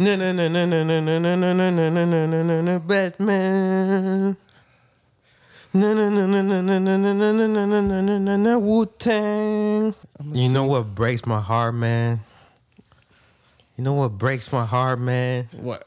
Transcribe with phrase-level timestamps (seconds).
[0.00, 2.60] No, no, no, no, no, no, no, no, no, no, no, no, no, no, no,
[2.62, 4.34] no, Batman.
[5.74, 8.36] No, no, no, no, no, no, no, no, no, no, no, no, no, no, no,
[8.36, 9.94] no, Wu Tang.
[10.32, 12.20] You know what breaks my heart, man?
[13.76, 15.44] You know what breaks my heart, man?
[15.60, 15.86] What?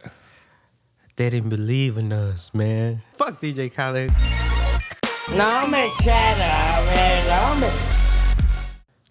[1.16, 3.02] They didn't believe in us, man.
[3.18, 4.12] Fuck DJ Khaled.
[5.32, 7.60] No me cheddar, man.
[7.60, 7.93] No me.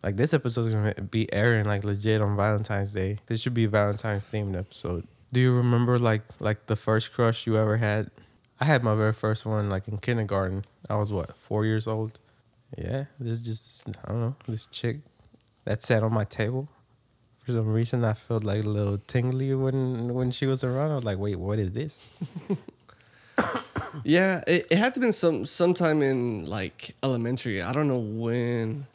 [0.03, 3.19] Like this episode's gonna be airing like legit on Valentine's Day.
[3.27, 5.07] This should be a Valentine's themed episode.
[5.33, 8.11] Do you remember like like the first crush you ever had?
[8.61, 10.65] I had my very first one like in kindergarten.
[10.91, 12.19] I was what four years old.
[12.77, 14.99] Yeah, this just I don't know this chick
[15.65, 16.69] that sat on my table.
[17.45, 20.93] For some reason, I felt like a little tingly when when she was around.
[20.93, 22.11] I was like, wait, what is this?
[24.05, 27.61] Yeah, it, it had to been some sometime in like elementary.
[27.61, 28.87] I don't know when.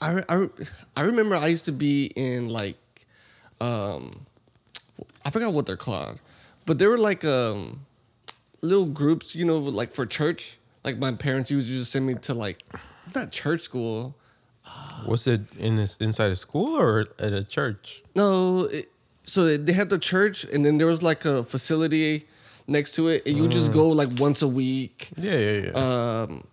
[0.00, 0.48] I, I,
[0.96, 2.76] I remember I used to be in like,
[3.60, 4.24] um,
[5.24, 6.18] I forgot what they're called,
[6.66, 7.86] but they were like um,
[8.62, 10.58] little groups, you know, like for church.
[10.84, 12.62] Like my parents used to just send me to like,
[13.14, 14.14] not church school.
[15.06, 18.02] Was it in this inside a school or at a church?
[18.14, 18.90] No, it,
[19.24, 22.26] so they had the church, and then there was like a facility
[22.66, 25.10] next to it, and you just go like once a week.
[25.16, 25.70] Yeah, yeah, yeah.
[25.70, 26.44] Um,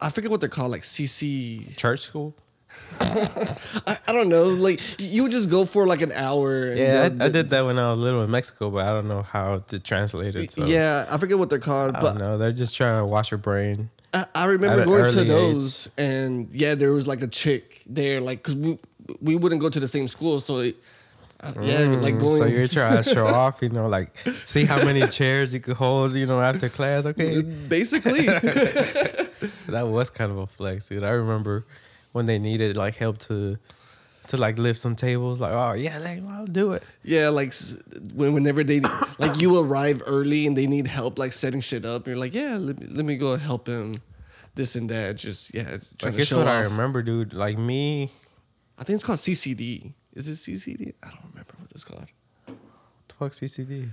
[0.00, 1.76] I forget what they're called, like CC.
[1.76, 2.34] church school.
[3.86, 4.44] I, I don't know.
[4.48, 6.72] Like you would just go for like an hour.
[6.74, 9.08] Yeah, the- I, I did that when I was little in Mexico, but I don't
[9.08, 10.52] know how to translate it.
[10.52, 12.38] So Yeah, I forget what they're called, I but don't know.
[12.38, 13.90] They're just trying to wash your brain.
[14.14, 18.38] I, I remember going to those, and yeah, there was like a chick there, like
[18.42, 18.78] because we
[19.20, 20.76] we wouldn't go to the same school, so it,
[21.42, 22.38] uh, yeah, like Mm, going.
[22.38, 25.76] So you're trying to show off, you know, like see how many chairs you could
[25.76, 27.04] hold, you know, after class.
[27.06, 28.26] Okay, Basically,
[29.68, 31.04] that was kind of a flex, dude.
[31.04, 31.64] I remember
[32.12, 33.58] when they needed like help to
[34.28, 35.40] to like lift some tables.
[35.40, 36.82] Like, oh yeah, like, I'll do it.
[37.02, 37.52] yeah, like
[38.14, 38.80] when whenever they
[39.18, 42.56] like you arrive early and they need help like setting shit up, you're like, yeah,
[42.58, 43.94] let me, let me go help him,
[44.54, 45.16] this and that.
[45.16, 46.52] Just yeah, trying Like, to show what off.
[46.52, 47.32] I remember, dude.
[47.32, 48.10] Like me,
[48.78, 49.92] I think it's called CCD.
[50.14, 50.94] Is it CCD?
[51.02, 52.06] I don't remember what it's called.
[52.46, 52.56] What
[53.08, 53.88] the fuck CCD.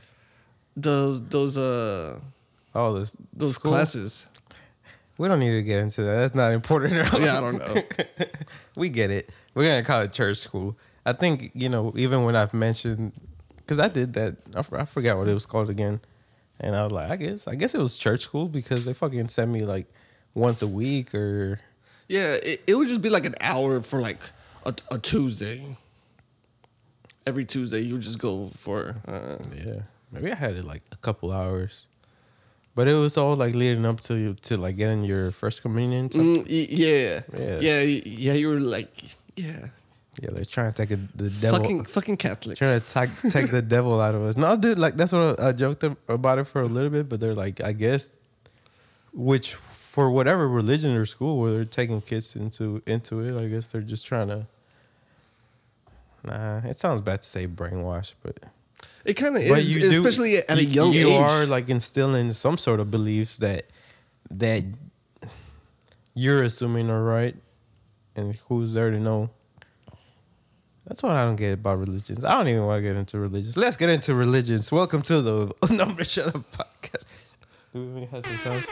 [0.75, 2.19] Those those uh
[2.73, 3.71] Oh, this those school?
[3.71, 4.27] classes.
[5.17, 6.15] We don't need to get into that.
[6.17, 6.93] That's not important.
[6.93, 7.21] at all.
[7.21, 7.81] Yeah, I don't know.
[8.75, 9.29] we get it.
[9.53, 10.77] We're gonna call it church school.
[11.05, 13.13] I think you know, even when I've mentioned,
[13.57, 16.01] because I did that, I, f- I forgot what it was called again,
[16.59, 19.29] and I was like, I guess, I guess it was church school because they fucking
[19.29, 19.87] sent me like
[20.33, 21.61] once a week or
[22.09, 24.19] Yeah, it, it would just be like an hour for like
[24.65, 25.77] a, a Tuesday.
[27.27, 28.95] Every Tuesday, you would just go for.
[29.07, 31.87] Uh, yeah, maybe I had it like a couple hours,
[32.75, 36.09] but it was all like leading up to you to like getting your first communion.
[36.09, 37.59] mm, yeah, Yeah.
[37.59, 38.33] yeah, yeah.
[38.33, 38.91] You were like,
[39.35, 39.67] yeah,
[40.21, 41.59] Yeah, they're trying to take a, the devil.
[41.59, 42.59] fucking fucking Catholics.
[42.59, 44.35] trying to take, take the devil out of us.
[44.37, 47.19] No, dude, like that's what I, I joked about it for a little bit, but
[47.19, 48.17] they're like, I guess,
[49.13, 53.67] which for whatever religion or school where they're taking kids into into it, I guess
[53.67, 54.47] they're just trying to.
[56.23, 58.37] Nah, it sounds bad to say brainwash, but
[59.05, 61.05] It kind of is, you do- especially at a young you age.
[61.05, 63.67] You are like instilling some sort of beliefs that
[64.31, 64.63] that
[66.15, 67.35] you're assuming are right,
[68.15, 69.29] and who's there to know?
[70.87, 72.23] That's what I don't get about religions.
[72.23, 73.55] I don't even want to get into religions.
[73.57, 74.71] Let's get into religions.
[74.71, 77.05] Welcome to the Number Shut Up podcast.
[77.73, 78.67] Do we have some sounds?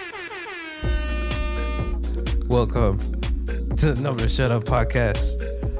[2.48, 2.98] Welcome
[3.78, 5.38] to the Number Shut Up podcast.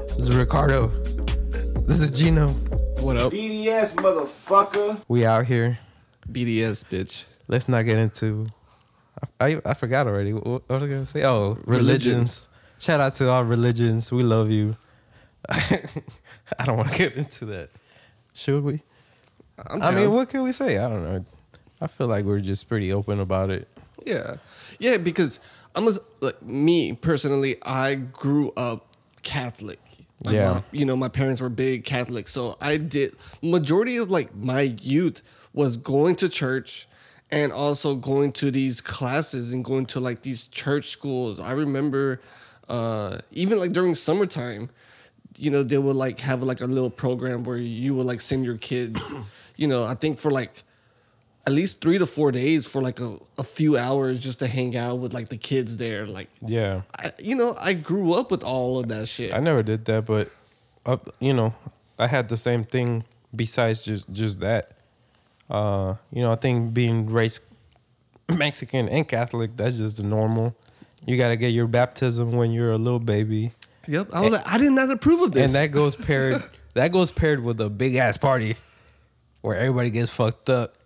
[0.08, 0.88] This is Ricardo.
[1.86, 2.48] This is Gino.
[3.04, 5.02] What up, BDS motherfucker.
[5.08, 5.78] We out here.
[6.32, 7.26] BDS bitch?
[7.48, 8.46] let's not get into.
[9.38, 10.32] I, I, I forgot already.
[10.32, 11.22] What, what was I gonna say?
[11.22, 11.66] Oh, religions.
[11.66, 12.48] Religions.
[12.78, 14.10] Shout out to all religions.
[14.10, 14.76] We love you.
[15.48, 17.68] I don't want to get into that.
[18.32, 18.80] Should we?
[19.58, 20.78] I'm mean, what can we say?
[20.78, 21.24] I don't know.
[21.82, 23.68] I feel like we're just pretty open about it.
[24.06, 24.36] Yeah,
[24.78, 25.40] yeah, because
[25.74, 25.86] I'm
[26.20, 27.56] like me personally.
[27.62, 28.86] I grew up
[29.22, 29.78] Catholic.
[30.24, 30.54] Like Yeah.
[30.54, 34.62] my, you know, my parents were big Catholic, so I did majority of like my
[34.80, 35.22] youth
[35.52, 36.88] was going to church
[37.30, 41.38] and also going to these classes and going to like these church schools.
[41.40, 42.20] I remember
[42.68, 44.70] uh even like during summertime,
[45.36, 48.44] you know, they would like have like a little program where you would like send
[48.44, 49.12] your kids,
[49.56, 50.62] you know, I think for like
[51.46, 54.76] at least three to four days for like a, a few hours just to hang
[54.76, 56.06] out with like the kids there.
[56.06, 59.34] Like, Yeah, I, you know, I grew up with all of that shit.
[59.34, 60.30] I never did that, but
[60.86, 61.54] uh, you know,
[61.98, 63.04] I had the same thing.
[63.34, 64.72] Besides just just that,
[65.50, 67.42] uh, you know, I think being raised
[68.28, 70.54] Mexican and Catholic, that's just the normal.
[71.04, 73.50] You got to get your baptism when you're a little baby.
[73.88, 74.08] Yep.
[74.14, 75.54] I was like, I did not approve of this.
[75.54, 76.42] and that goes paired
[76.74, 78.56] that goes paired with a big ass party
[79.42, 80.76] where everybody gets fucked up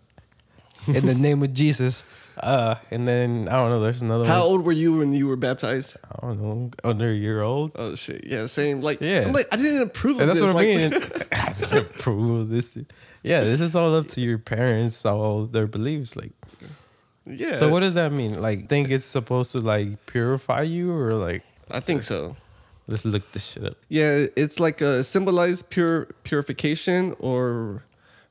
[0.86, 2.04] in the name of Jesus.
[2.38, 3.80] Uh, and then I don't know.
[3.80, 4.28] There's another one.
[4.30, 4.50] How one.
[4.52, 5.96] old were you when you were baptized?
[6.12, 7.72] I don't know, under a year old.
[7.74, 8.24] Oh shit!
[8.26, 8.80] Yeah, same.
[8.80, 9.24] Like, Yeah.
[9.26, 10.54] I'm like, I didn't approve And of that's this.
[10.54, 11.22] what I like, mean.
[11.32, 12.78] I didn't approve of this.
[13.24, 16.14] Yeah, this is all up to your parents, all their beliefs.
[16.14, 16.30] Like,
[17.26, 17.54] yeah.
[17.54, 18.40] so what does that mean?
[18.40, 21.42] Like, think it's supposed to like purify you, or like,
[21.72, 22.36] I think so.
[22.86, 23.74] let's look this shit up.
[23.88, 27.82] Yeah, it's like a symbolized pure purification or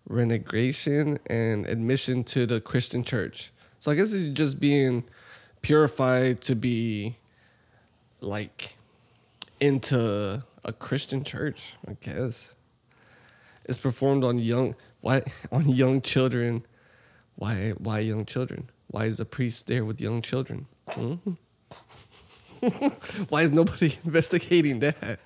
[0.08, 3.52] regeneration and admission to the Christian church.
[3.80, 5.04] So I guess it's just being
[5.62, 7.18] purified to be
[8.22, 8.76] like
[9.60, 12.56] into a Christian church, I guess.
[13.66, 16.66] It's performed on young why on young children.
[17.36, 18.70] Why why young children?
[18.88, 20.68] Why is a priest there with young children?
[20.90, 21.16] Hmm?
[23.30, 25.20] why is nobody investigating that?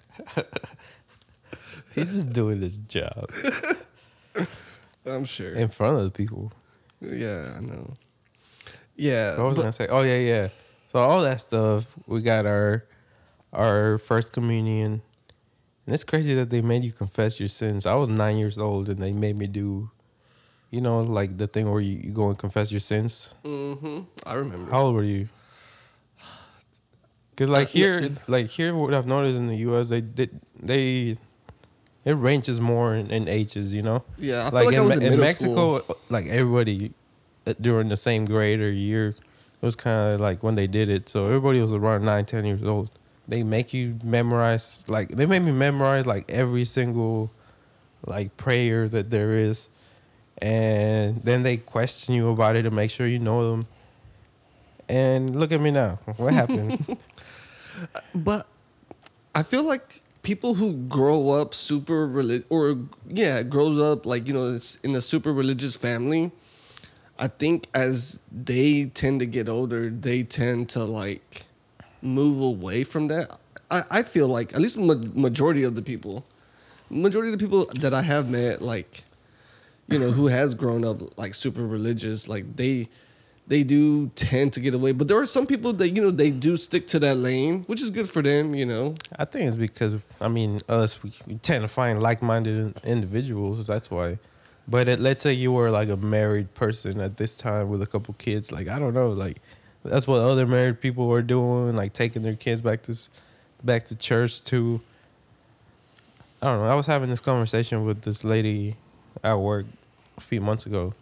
[1.93, 3.29] He's just doing his job
[5.05, 5.53] I'm sure.
[5.53, 6.51] in front of the people.
[7.01, 7.93] Yeah, I know.
[8.95, 9.37] Yeah.
[9.37, 9.87] What was I gonna say?
[9.87, 10.49] Oh yeah, yeah.
[10.91, 12.85] So all that stuff, we got our
[13.53, 15.01] our first communion.
[15.85, 17.85] And it's crazy that they made you confess your sins.
[17.85, 19.89] I was nine years old and they made me do,
[20.69, 23.33] you know, like the thing where you, you go and confess your sins.
[23.43, 24.05] Mhm.
[24.25, 24.69] I remember.
[24.69, 25.27] How old were you?
[27.31, 31.17] Because like here, like here, what I've noticed in the U.S., they did they,
[32.05, 33.73] it ranges more in, in ages.
[33.73, 36.93] You know, Yeah, I feel like, like I in, was in in Mexico, like everybody
[37.45, 40.89] uh, during the same grade or year, it was kind of like when they did
[40.89, 41.09] it.
[41.09, 42.91] So everybody was around nine, ten years old.
[43.27, 47.31] They make you memorize like they made me memorize like every single
[48.05, 49.69] like prayer that there is,
[50.41, 53.67] and then they question you about it to make sure you know them.
[54.89, 55.99] And look at me now.
[56.17, 56.97] What happened?
[58.13, 58.47] But
[59.33, 62.77] I feel like people who grow up super religious, or
[63.07, 66.31] yeah, grows up like you know in a super religious family.
[67.19, 71.45] I think as they tend to get older, they tend to like
[72.01, 73.37] move away from that.
[73.69, 76.25] I, I feel like at least ma- majority of the people,
[76.89, 79.03] majority of the people that I have met, like
[79.87, 82.87] you know, who has grown up like super religious, like they
[83.51, 84.93] they do tend to get away.
[84.93, 87.81] But there are some people that you know they do stick to that lane, which
[87.81, 88.55] is good for them.
[88.55, 92.79] You know, I think it's because I mean us we, we tend to find like-minded
[92.85, 93.67] individuals.
[93.67, 94.19] That's why.
[94.69, 97.87] But it, let's say you were like a married person at this time with a
[97.87, 98.53] couple kids.
[98.53, 99.41] Like I don't know, like
[99.83, 102.97] that's what other married people were doing, like taking their kids back to
[103.61, 104.79] back to church too.
[106.41, 106.69] I don't know.
[106.69, 108.77] I was having this conversation with this lady
[109.25, 109.65] at work
[110.17, 110.93] a few months ago,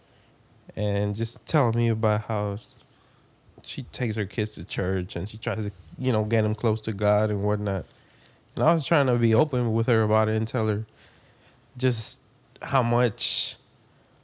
[0.80, 2.56] and just telling me about how
[3.64, 6.80] she takes her kids to church and she tries to, you know, get them close
[6.81, 7.86] to God and whatnot.
[8.56, 10.86] And I was trying to be open with her about it and tell her
[11.76, 12.22] just
[12.62, 13.58] how much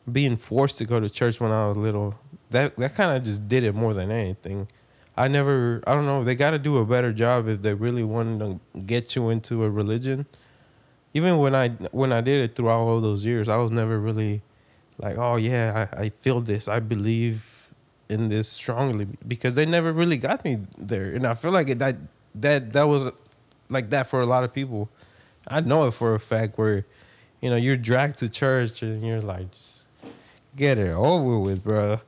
[0.09, 2.15] being forced to go to church when I was little
[2.51, 4.69] that that kind of just did it more than anything.
[5.17, 6.23] I never, I don't know.
[6.23, 9.63] They got to do a better job if they really wanted to get you into
[9.65, 10.25] a religion.
[11.13, 14.41] Even when I when I did it throughout all those years, I was never really
[14.97, 16.67] like, oh yeah, I, I feel this.
[16.67, 17.69] I believe
[18.07, 21.79] in this strongly because they never really got me there, and I feel like it,
[21.79, 21.97] that
[22.35, 23.11] that that was
[23.69, 24.89] like that for a lot of people.
[25.47, 26.85] I know it for a fact where,
[27.41, 29.87] you know, you're dragged to church and you're like, just
[30.55, 32.01] get it over with, bro.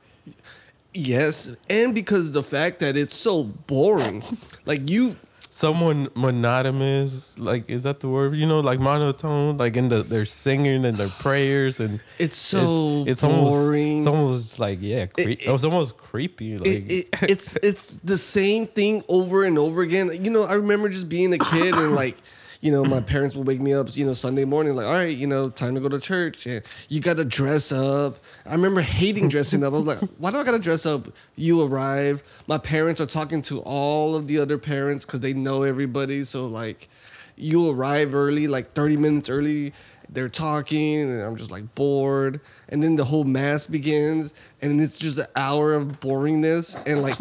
[0.92, 4.22] yes, and because the fact that it's so boring,
[4.66, 5.16] like you
[5.58, 8.36] Someone monotonous, like is that the word?
[8.36, 13.04] You know, like monotone, like in the their singing and their prayers, and It's so
[13.06, 13.42] it's, boring.
[13.42, 16.58] Almost, it's almost like yeah, cre- It- it, was almost creepy.
[16.58, 20.10] Like it, it's it's the same thing over and over again.
[20.24, 22.16] You know, I remember just being a kid and like,
[22.60, 25.16] you know, my parents would wake me up, you know, Sunday morning, like, all right,
[25.16, 26.46] you know, time to go to church.
[26.46, 28.18] And you got to dress up.
[28.44, 29.72] I remember hating dressing up.
[29.72, 31.08] I was like, why do I got to dress up?
[31.36, 32.22] You arrive.
[32.48, 36.24] My parents are talking to all of the other parents because they know everybody.
[36.24, 36.88] So, like,
[37.36, 39.72] you arrive early, like 30 minutes early.
[40.10, 42.40] They're talking, and I'm just like bored.
[42.70, 46.82] And then the whole mass begins, and it's just an hour of boringness.
[46.86, 47.16] And like,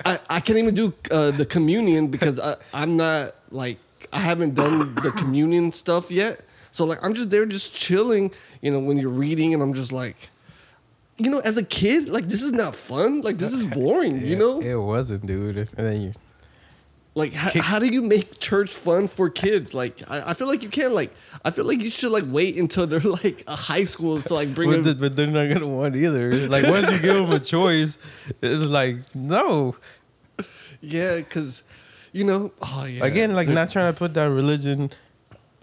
[0.04, 3.78] I, I can't even do uh, the communion because I, I'm not like,
[4.12, 6.40] I haven't done the communion stuff yet.
[6.70, 8.32] So like, I'm just there, just chilling.
[8.60, 10.30] You know, when you're reading, and I'm just like,
[11.18, 13.20] you know, as a kid, like this is not fun.
[13.22, 14.24] Like this is boring.
[14.24, 15.56] you know, it wasn't, dude.
[15.56, 16.12] And then you,
[17.14, 19.74] like how, how do you make church fun for kids?
[19.74, 21.12] Like I, I feel like you can't like
[21.44, 24.54] I feel like you should like wait until they're like a high school to like
[24.54, 24.84] bring but, them.
[24.84, 26.32] the- but they're not gonna want either.
[26.48, 27.98] Like once you give them a choice,
[28.40, 29.76] it's like no.
[30.80, 31.64] yeah, because
[32.12, 33.04] you know, oh yeah.
[33.04, 34.90] Again, like not trying to put that religion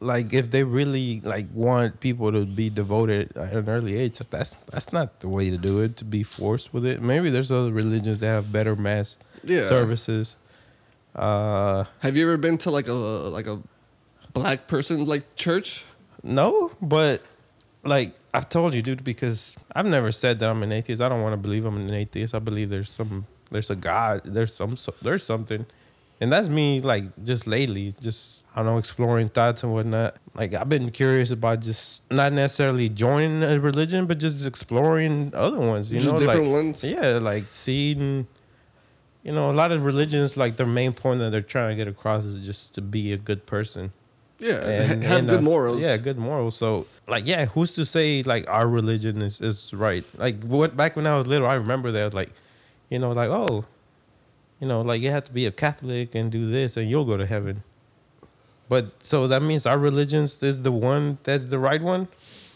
[0.02, 4.52] like if they really like want people to be devoted at an early age, that's
[4.72, 5.98] that's not the way to do it.
[5.98, 7.02] To be forced with it.
[7.02, 9.66] Maybe there's other religions that have better mass Yeah.
[9.66, 10.38] services.
[11.16, 13.60] Uh, Have you ever been to like a like a
[14.34, 15.84] black person like church?
[16.24, 17.22] no, but
[17.84, 21.02] like I've told you, dude, because I've never said that I'm an atheist.
[21.02, 22.34] I don't want to believe I'm an atheist.
[22.36, 25.66] I believe there's some, there's a God, there's some, there's something,
[26.22, 26.82] and that's me.
[26.82, 30.18] Like just lately, just I don't know, exploring thoughts and whatnot.
[30.34, 35.60] Like I've been curious about just not necessarily joining a religion, but just exploring other
[35.60, 35.92] ones.
[35.92, 36.84] You Just know, different like ones?
[36.84, 38.28] yeah, like seeing.
[39.22, 41.90] You know, a lot of religions, like their main point that they're trying to get
[41.90, 43.92] across is just to be a good person
[44.40, 45.82] Yeah, and have and, good uh, morals.
[45.82, 46.56] Yeah, good morals.
[46.56, 50.06] So like, yeah, who's to say like our religion is is right?
[50.18, 52.32] Like what back when I was little, I remember that like,
[52.90, 53.66] you know, like oh,
[54.60, 57.18] you know, like you have to be a Catholic and do this and you'll go
[57.18, 57.64] to heaven.
[58.68, 62.08] But so that means our religion is the one that's the right one,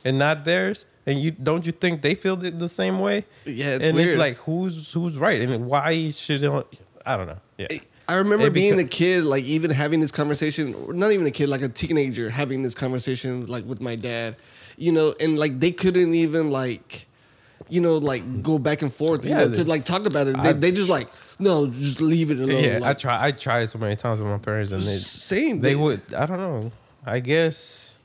[0.06, 0.86] and not theirs.
[1.06, 3.26] And you don't you think they feel the, the same way?
[3.46, 4.10] Yeah, it's and weird.
[4.10, 6.44] it's like who's who's right and why should
[7.06, 7.40] I don't know.
[7.58, 7.68] Yeah.
[8.08, 11.32] I remember It being beca- a kid, like even having this conversation, not even a
[11.32, 14.36] kid, like a teenager having this conversation, like with my dad,
[14.78, 17.08] you know, and like they couldn't even like,
[17.70, 20.28] you know, like go back and forth, you Yeah, know, they- to like talk about
[20.28, 20.36] it.
[20.44, 21.08] They, I- they just like,
[21.40, 22.64] no, just leave it alone.
[22.64, 23.26] Yeah, I like, try.
[23.28, 25.60] I tried so many times with my parents, and they, Same.
[25.62, 26.02] They They- would.
[26.14, 26.72] I don't know.
[27.06, 27.98] I guess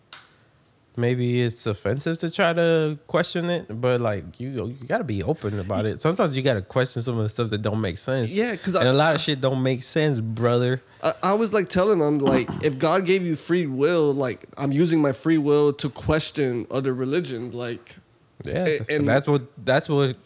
[0.97, 4.49] maybe it's offensive to try to question it, but like you,
[4.81, 6.01] you got to be open about it.
[6.01, 8.35] Sometimes you got to question some of the stuff that don't make sense.
[8.35, 10.83] Yeah, 'cause and a lot of shit don't make sense, brother.
[11.03, 14.73] I, I was like telling them like if God gave you free will, like I'm
[14.73, 17.97] using my free will to question other religions, like
[18.45, 20.17] Yeah, A- so and- that's what that's what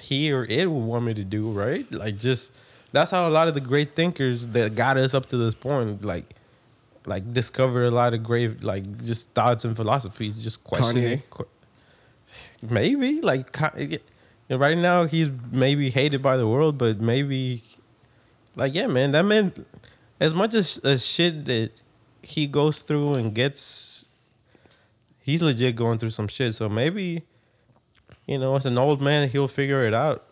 [0.00, 1.90] he or it would want me to do, right?
[1.92, 2.52] Like just
[2.92, 6.04] that's how a lot of the great thinkers that got us up to this point,
[6.04, 6.24] like
[7.06, 11.22] like discovered a lot of great like just thoughts and philosophies, just questioning.
[11.30, 11.46] Que-
[12.62, 13.98] Maybe like Ka- you
[14.48, 17.62] know, right now he's maybe hated by the world, but maybe
[18.56, 19.52] like yeah, man, that man
[20.20, 21.80] as much as, as shit that
[22.22, 24.08] he goes through and gets
[25.20, 26.54] he's legit going through some shit.
[26.54, 27.22] So maybe,
[28.26, 30.24] you know, as an old man, he'll figure it out.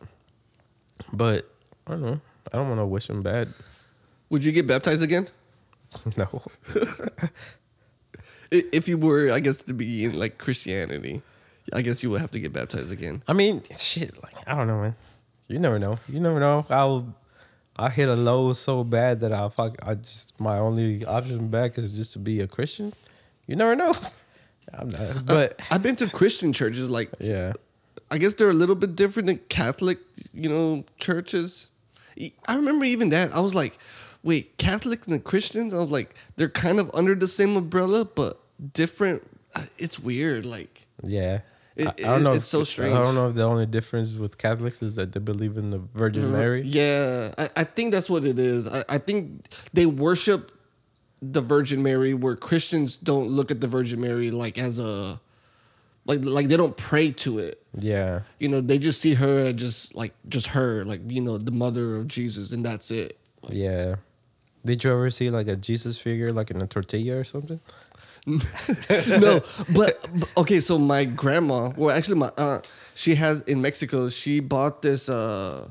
[1.12, 1.50] But
[1.86, 2.20] I don't know.
[2.52, 3.48] I don't want to wish him bad.
[4.28, 5.28] would you get baptized again?
[6.16, 6.42] No.
[8.52, 11.22] If you were, I guess, to be in like Christianity,
[11.72, 13.22] I guess you would have to get baptized again.
[13.28, 14.20] I mean, shit.
[14.20, 14.96] Like I don't know, man.
[15.46, 15.98] You never know.
[16.08, 16.66] You never know.
[16.68, 17.14] I'll
[17.76, 19.76] I hit a low so bad that I'll fuck.
[19.82, 22.92] I just my only option back is just to be a Christian.
[23.46, 23.94] You never know.
[24.74, 25.26] I'm not.
[25.26, 27.52] But I've been to Christian churches, like yeah.
[28.10, 29.98] I guess they're a little bit different than Catholic,
[30.32, 31.68] you know, churches.
[32.48, 33.34] I remember even that.
[33.34, 33.78] I was like,
[34.22, 35.72] wait, Catholics and Christians?
[35.72, 38.40] I was like, they're kind of under the same umbrella, but
[38.74, 39.22] different.
[39.54, 40.44] Uh, It's weird.
[40.44, 41.40] Like, Yeah.
[41.76, 42.30] It- I, don't know.
[42.32, 42.94] it's if- so strange.
[42.94, 45.78] I don't know if the only difference with Catholics is that they believe in the
[45.78, 46.62] Virgin Mary.
[46.62, 48.68] Yeah, I, I think that's what it is.
[48.68, 50.50] I, I think they worship
[51.22, 55.20] the Virgin Mary, where Christians don't look at the Virgin Mary like as a,
[56.10, 57.62] like like they don't pray to it.
[57.78, 58.22] Yeah.
[58.40, 61.96] You know, they just see her just like just her, like you know, the mother
[61.96, 63.16] of Jesus, and that's it.
[63.48, 63.96] Yeah.
[64.64, 67.60] Did you ever see like a Jesus figure like in a tortilla or something?
[68.26, 69.40] no,
[69.72, 70.60] but, but- okay.
[70.60, 74.08] So my grandma, well, actually my aunt, she has in Mexico.
[74.08, 75.68] She bought this, uh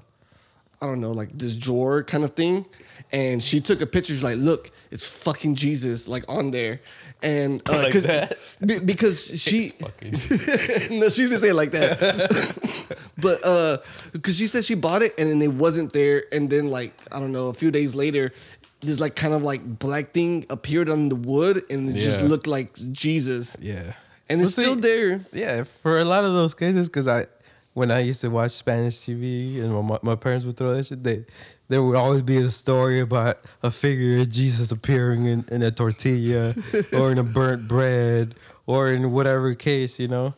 [0.81, 2.65] I don't know, like this drawer kind of thing,
[3.11, 4.13] and she took a picture.
[4.13, 6.79] She's like, "Look, it's fucking Jesus, like on there."
[7.21, 8.37] And uh, Like that?
[8.65, 9.71] be- because she,
[10.89, 12.97] no, she didn't say it like that.
[13.17, 13.77] but uh,
[14.13, 17.19] because she said she bought it and then it wasn't there, and then like I
[17.19, 18.31] don't know, a few days later,
[18.79, 22.47] this like kind of like black thing appeared on the wood, and it just looked
[22.47, 23.57] like Jesus.
[23.59, 23.93] Yeah.
[24.29, 25.21] And it's Well, still see, there.
[25.33, 27.25] Yeah, for a lot of those cases, because I,
[27.73, 31.03] when I used to watch Spanish TV and my, my parents would throw that shit,
[31.03, 31.25] they,
[31.69, 35.71] there would always be a story about a figure of Jesus appearing in, in a
[35.71, 36.55] tortilla
[36.93, 38.35] or in a burnt bread
[38.65, 40.33] or in whatever case, you know?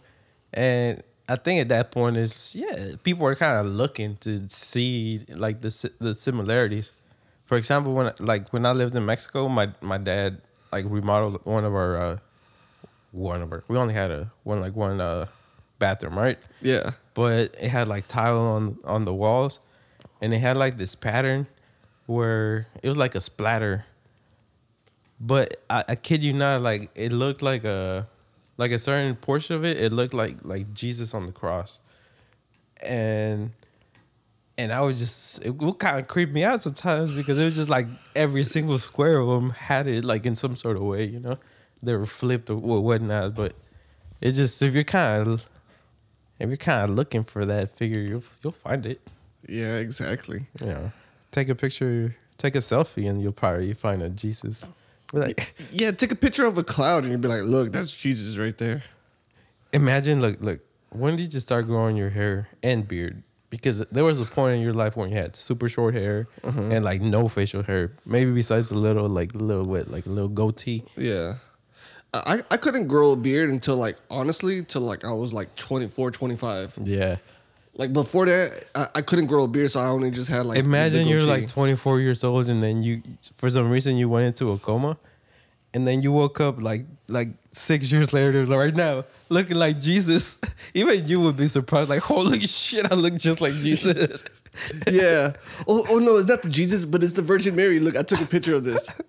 [0.53, 5.21] And I think at that point is yeah, people are kind of looking to see
[5.29, 6.91] like the the similarities.
[7.45, 10.41] For example, when like when I lived in Mexico, my my dad
[10.73, 12.17] like remodeled one of our uh,
[13.11, 15.27] one of our we only had a one like one uh,
[15.79, 16.37] bathroom, right?
[16.61, 16.91] Yeah.
[17.13, 19.59] but it had like tile on on the walls
[20.21, 21.47] and it had like this pattern
[22.05, 23.85] where it was like a splatter
[25.19, 28.07] but I, I kid you not like it looked like a
[28.57, 31.79] like a certain portion of it it looked like like jesus on the cross
[32.81, 33.51] and
[34.57, 37.55] and i was just it would kind of creep me out sometimes because it was
[37.55, 41.03] just like every single square of them had it like in some sort of way
[41.03, 41.37] you know
[41.83, 43.35] they were flipped or whatnot.
[43.35, 43.55] But
[44.19, 45.49] it just if you're kind of
[46.39, 49.01] if you're kind of looking for that figure, you'll you'll find it.
[49.51, 50.47] Yeah, exactly.
[50.63, 50.91] Yeah.
[51.31, 54.65] take a picture, take a selfie, and you'll probably find a Jesus.
[55.13, 57.93] Be like, Yeah, take a picture of a cloud and you'd be like, look, that's
[57.93, 58.83] Jesus right there.
[59.73, 60.61] imagine, look, look.
[60.89, 63.23] When did you start growing your hair and beard?
[63.49, 66.71] Because there was a point in your life when you had super short hair mm-hmm.
[66.71, 70.09] and like no facial hair, maybe besides a little, like a little what, like a
[70.09, 70.85] little goatee.
[70.95, 71.35] Yeah.
[72.13, 76.11] I, I couldn't grow a beard until like honestly till like I was like 24,
[76.11, 76.79] 25.
[76.83, 77.17] Yeah.
[77.75, 80.59] Like before that, I, I couldn't grow a beard, so I only just had like.
[80.59, 83.01] Imagine you're like 24 years old and then you,
[83.37, 84.97] for some reason, you went into a coma,
[85.73, 90.39] and then you woke up like like six years later, right now, looking like Jesus.
[90.73, 94.23] Even you would be surprised, like holy shit, I look just like Jesus.
[94.91, 95.33] yeah.
[95.67, 97.79] Oh, oh no, it's not the Jesus, but it's the Virgin Mary.
[97.79, 98.89] Look, I took a picture of this.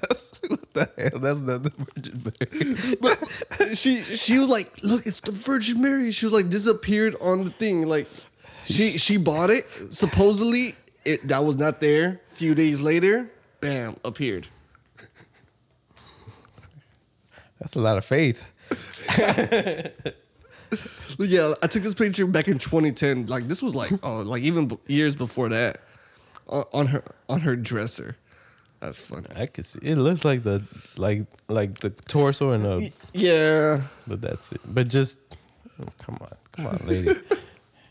[0.00, 1.20] That's what the hell.
[1.20, 2.96] That's not the Virgin Mary.
[3.00, 6.10] But she she was like, look, it's the Virgin Mary.
[6.10, 7.88] She was like disappeared on the thing.
[7.88, 8.06] Like
[8.64, 9.64] she she bought it.
[9.90, 12.20] Supposedly it that was not there.
[12.30, 13.30] A few days later,
[13.60, 14.46] bam, appeared.
[17.60, 18.42] That's a lot of faith.
[21.18, 23.26] Yeah, I took this picture back in 2010.
[23.26, 25.80] Like this was like oh, like even b- years before that,
[26.48, 28.16] on, on her on her dresser.
[28.80, 29.26] That's funny.
[29.36, 29.78] I could see.
[29.82, 30.62] It looks like the
[30.96, 34.60] like like the torso and the, Yeah, but that's it.
[34.66, 35.20] But just
[35.80, 37.12] oh, come on, come on, lady.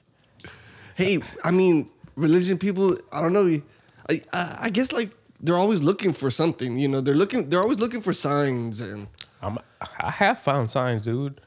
[0.95, 2.97] hey, I mean, religion people.
[3.11, 3.61] I don't know.
[4.09, 6.79] I, I I guess like they're always looking for something.
[6.79, 7.49] You know, they're looking.
[7.49, 9.07] They're always looking for signs and.
[9.41, 9.57] I'm,
[9.97, 11.39] I have found signs, dude.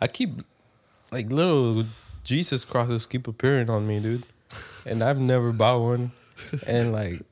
[0.00, 0.42] I keep
[1.10, 1.84] like little
[2.22, 4.24] Jesus crosses keep appearing on me, dude,
[4.84, 6.12] and I've never bought one.
[6.66, 7.22] And like,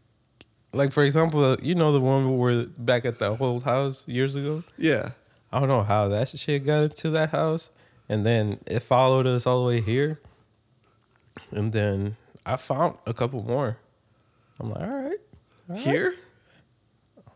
[0.73, 4.35] like for example, you know the one we were back at the old house years
[4.35, 4.63] ago.
[4.77, 5.11] Yeah.
[5.53, 7.71] I don't know how that shit got into that house,
[8.09, 10.21] and then it followed us all the way here,
[11.51, 13.79] and then I found a couple more.
[14.61, 15.21] I'm like, all right,
[15.71, 15.79] all right.
[15.79, 16.15] Here?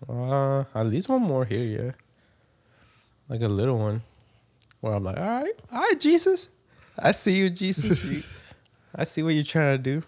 [0.09, 1.93] Uh, at least one more here, yeah.
[3.29, 4.03] Like a little one,
[4.81, 6.51] where I'm like, all right, all right, Jesus,
[6.99, 8.41] I see you, Jesus.
[8.95, 10.03] I see what you're trying to do.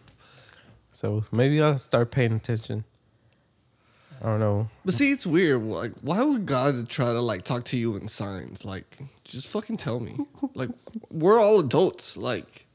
[0.90, 2.85] So maybe I'll start paying attention.
[4.22, 4.68] I don't know.
[4.85, 5.62] But see, it's weird.
[5.64, 8.64] Like, why would God try to like talk to you in signs?
[8.64, 10.14] Like, just fucking tell me.
[10.54, 10.70] Like,
[11.11, 12.16] we're all adults.
[12.16, 12.66] Like,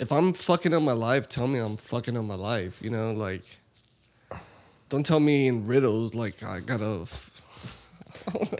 [0.00, 2.82] if I'm fucking up my life, tell me I'm fucking up my life.
[2.82, 3.44] You know, like,
[4.88, 6.16] don't tell me in riddles.
[6.16, 7.06] Like, I gotta.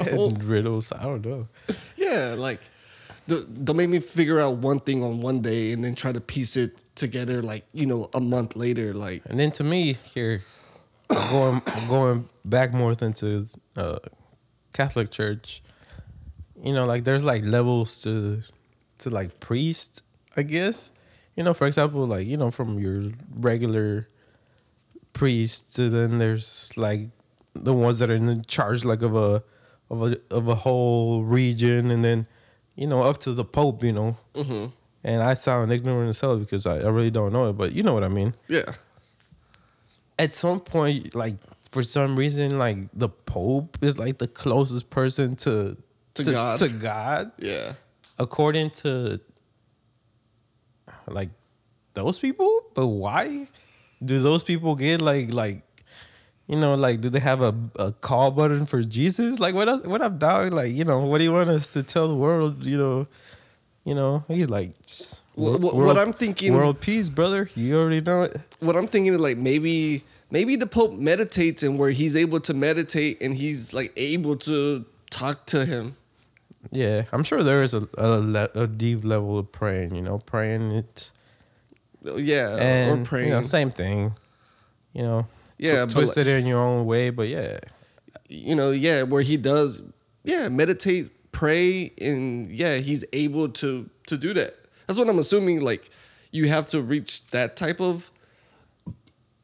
[0.08, 1.48] And riddles, I don't know.
[1.96, 2.61] yeah, like,
[3.26, 6.20] don't don't make me figure out one thing on one day and then try to
[6.20, 7.42] piece it together.
[7.42, 8.94] Like, you know, a month later.
[8.94, 10.42] Like, And then to me, here,
[11.31, 13.46] going going back more into
[13.77, 13.98] uh,
[14.72, 15.62] Catholic Church,
[16.62, 18.42] you know, like there's like levels to
[18.98, 20.03] to like priest,
[20.37, 20.92] I guess.
[21.37, 24.07] You know, for example, like you know, from your regular
[25.12, 27.09] priest to then there's like
[27.55, 29.42] the ones that are in charge like of a
[29.90, 32.27] of a of a whole region, and then
[32.77, 33.85] you know up to the Pope.
[33.85, 34.66] You know, hmm
[35.05, 37.83] and I sound ignorant as hell because I, I really don't know it, but you
[37.83, 38.62] know what I mean yeah,
[40.18, 41.37] at some point, like
[41.70, 45.77] for some reason, like the Pope is like the closest person to
[46.14, 46.59] To God.
[46.59, 47.72] To God, yeah.
[48.18, 49.20] according to
[51.09, 51.31] like
[51.94, 52.64] those people.
[52.75, 53.48] But why
[54.05, 55.62] do those people get like like
[56.46, 59.40] you know like do they have a, a call button for Jesus?
[59.40, 59.83] Like what else?
[59.83, 60.53] What up, dog?
[60.53, 62.64] Like you know what do you want us to tell the world?
[62.64, 63.07] You know,
[63.85, 64.81] you know he's like.
[64.87, 67.49] just Wha- wha- world- what I'm thinking- world peace, brother.
[67.55, 68.37] You already know it.
[68.61, 72.55] what I'm thinking is like maybe maybe the Pope meditates and where he's able to
[72.55, 75.97] meditate and he's like able to talk to him.
[76.71, 79.95] Yeah, I'm sure there is a a, a deep level of praying.
[79.95, 81.11] You know, praying it
[82.05, 83.29] Yeah, and or praying.
[83.29, 84.14] You know, same thing.
[84.92, 85.27] You know,
[85.59, 87.11] Yeah, tw- twist like- it in your own way.
[87.11, 87.59] But yeah,
[88.29, 89.81] you know, yeah, where he does,
[90.25, 94.55] yeah, meditate, pray, and yeah, he's able to to do that.
[94.87, 95.61] That's what I'm assuming.
[95.61, 95.90] Like,
[96.31, 98.11] you have to reach that type of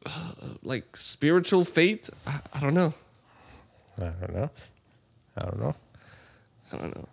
[0.07, 2.11] uh, like spiritual faith.
[2.27, 2.95] I, I don't know.
[3.99, 4.51] I don't know.
[5.41, 5.75] I don't know.
[6.73, 7.09] I don't know.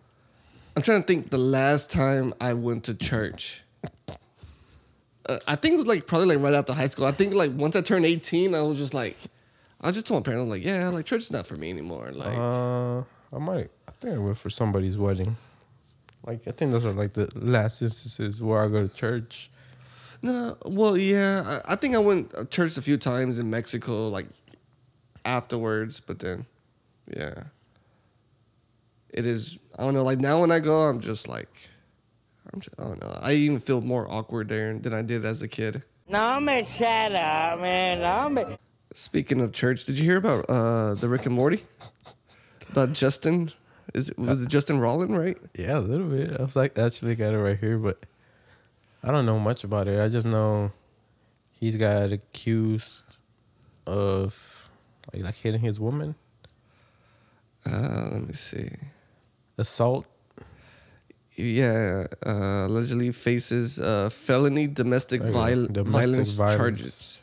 [0.75, 3.63] I'm trying to think the last time I went to church.
[5.27, 7.05] Uh, I think it was like probably like right after high school.
[7.05, 9.17] I think like once I turned 18, I was just like,
[9.81, 12.11] I just told my parents, I'm like, yeah, like church is not for me anymore.
[12.13, 12.99] Like, Uh,
[13.33, 13.69] I might.
[14.05, 15.35] I think I went for somebody's wedding.
[16.27, 19.49] Like I think those are like the last instances where I go to church.
[20.21, 24.07] no, well, yeah, I, I think I went to church a few times in Mexico,
[24.09, 24.27] like
[25.23, 26.45] afterwards, but then,
[27.17, 27.45] yeah.
[29.09, 29.57] it is.
[29.75, 30.03] I don't know.
[30.03, 31.49] Like now when I go, I'm just like,
[32.53, 33.19] I'm just, I don't know.
[33.23, 35.81] I even feel more awkward there than I did as a kid.
[36.07, 38.01] No me shut up, man.
[38.01, 38.55] No me.
[38.93, 41.63] Speaking of church, did you hear about uh the Rick and Morty?
[42.69, 43.51] About Justin?
[43.95, 45.37] Is it, was it Justin Roiland, right?
[45.57, 46.37] Yeah, a little bit.
[46.39, 47.97] I was like, actually got it right here, but
[49.03, 49.99] I don't know much about it.
[50.01, 50.71] I just know
[51.59, 53.03] he's got accused
[53.87, 54.69] of
[55.13, 56.15] like, like hitting his woman,
[57.65, 58.69] Uh, let me see.
[59.57, 60.05] assault.
[61.37, 66.55] Yeah, uh, allegedly faces uh, felony domestic, viol- Domestic violence, violence.
[66.57, 67.21] charges.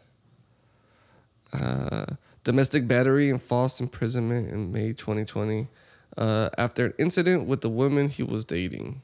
[1.53, 2.07] Uh,
[2.45, 5.69] domestic battery and false imprisonment in May 2020
[6.16, 9.01] uh, after an incident with the woman he was dating.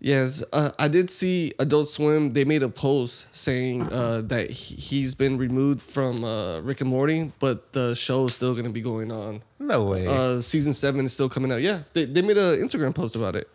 [0.00, 2.32] Yes, uh, I did see Adult Swim.
[2.32, 6.90] They made a post saying uh, that he- he's been removed from uh, Rick and
[6.90, 9.42] Morty, but the show is still going to be going on.
[9.60, 10.08] No way.
[10.08, 11.62] Uh, season seven is still coming out.
[11.62, 13.48] Yeah, they, they made an Instagram post about it.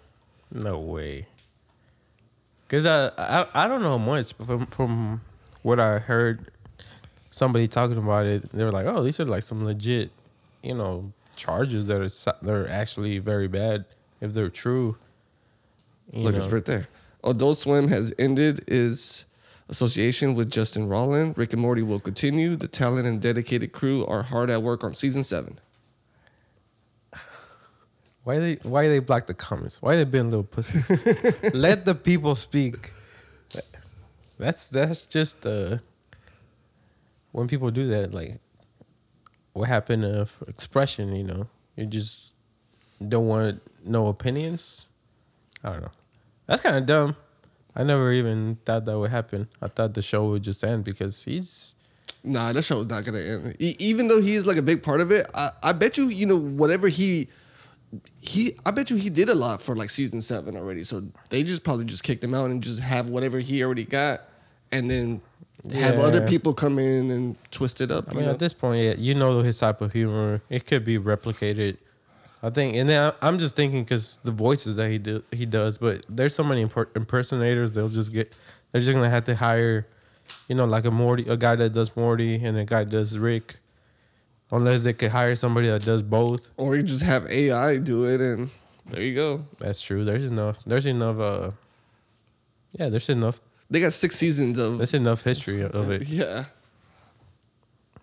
[0.49, 1.27] No way.
[2.69, 5.21] Cause I, I I don't know much, but from from
[5.63, 6.49] what I heard,
[7.31, 10.11] somebody talking about it, they were like, "Oh, these are like some legit,
[10.63, 12.09] you know, charges that are
[12.45, 13.85] that are actually very bad
[14.21, 14.97] if they're true."
[16.13, 16.43] Look, know.
[16.43, 16.87] it's right there.
[17.23, 19.25] Adult Swim has ended its
[19.69, 21.37] association with Justin Roiland.
[21.37, 22.55] Rick and Morty will continue.
[22.55, 25.59] The talent and dedicated crew are hard at work on season seven.
[28.23, 29.81] Why they why they block the comments?
[29.81, 30.89] Why they been little pussies?
[31.53, 32.91] Let the people speak.
[34.37, 35.77] That's that's just uh
[37.31, 38.39] when people do that, like
[39.57, 41.47] what happened of expression, you know.
[41.75, 42.33] You just
[43.05, 44.87] don't want no opinions.
[45.63, 45.91] I don't know.
[46.45, 47.15] That's kind of dumb.
[47.75, 49.47] I never even thought that would happen.
[49.61, 51.75] I thought the show would just end because he's
[52.23, 53.55] Nah, that show's not gonna end.
[53.59, 56.25] E- even though he's like a big part of it, I, I bet you, you
[56.25, 57.27] know, whatever he
[58.21, 60.83] he I bet you he did a lot for like season seven already.
[60.83, 64.21] So they just probably just kicked him out and just have whatever he already got
[64.71, 65.21] and then
[65.65, 66.01] have Yeah.
[66.01, 68.05] other people come in and twist it up.
[68.11, 68.31] I mean, know?
[68.31, 70.41] at this point, yeah, you know his type of humor.
[70.49, 71.77] It could be replicated.
[72.43, 75.79] I think, and then I'm just thinking because the voices that he do, he does,
[75.79, 77.73] but there's so many imper- impersonators.
[77.73, 78.35] They'll just get,
[78.71, 79.87] they're just gonna have to hire,
[80.47, 83.17] you know, like a Morty, a guy that does Morty, and a guy that does
[83.17, 83.55] Rick,
[84.51, 86.51] unless they could hire somebody that does both.
[86.57, 88.49] or you just have AI do it and
[88.85, 89.45] there you go.
[89.57, 90.05] That's true.
[90.05, 90.63] There's enough.
[90.63, 91.19] There's enough.
[91.19, 91.51] Uh,
[92.73, 93.41] yeah, there's enough.
[93.69, 96.03] They got six seasons of There's enough history of it.
[96.07, 96.45] yeah.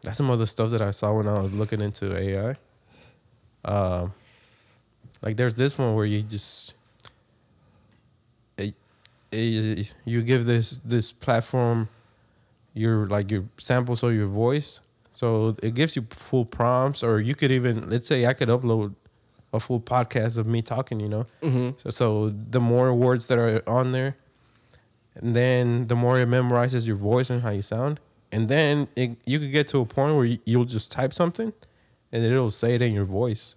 [0.03, 2.57] That's some of the stuff that I saw when I was looking into AI.
[3.65, 4.13] Um,
[5.23, 6.75] like there's this one where you just
[8.59, 8.75] it,
[9.33, 11.89] it, you give this this platform
[12.75, 14.83] your like your samples or your voice,
[15.15, 18.95] so it gives you full prompts, or you could even let's say I could upload
[19.55, 21.27] a full podcast of me talking, you know.
[21.79, 24.17] So, so the more words that are on there,
[25.15, 28.01] and then the more it memorizes your voice and how you sound,
[28.33, 31.53] and then it, you could get to a point where you, you'll just type something,
[32.13, 33.55] and it'll say it in your voice,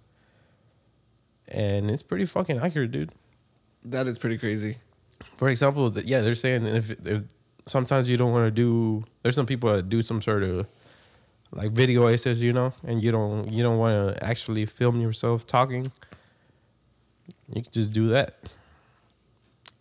[1.48, 3.12] and it's pretty fucking accurate, dude.
[3.84, 4.76] That is pretty crazy.
[5.36, 7.22] For example, th- yeah, they're saying if, if
[7.64, 10.66] sometimes you don't want to do, there's some people that do some sort of
[11.52, 15.46] like video essays, you know, and you don't you don't want to actually film yourself
[15.46, 15.90] talking.
[17.52, 18.50] You can just do that,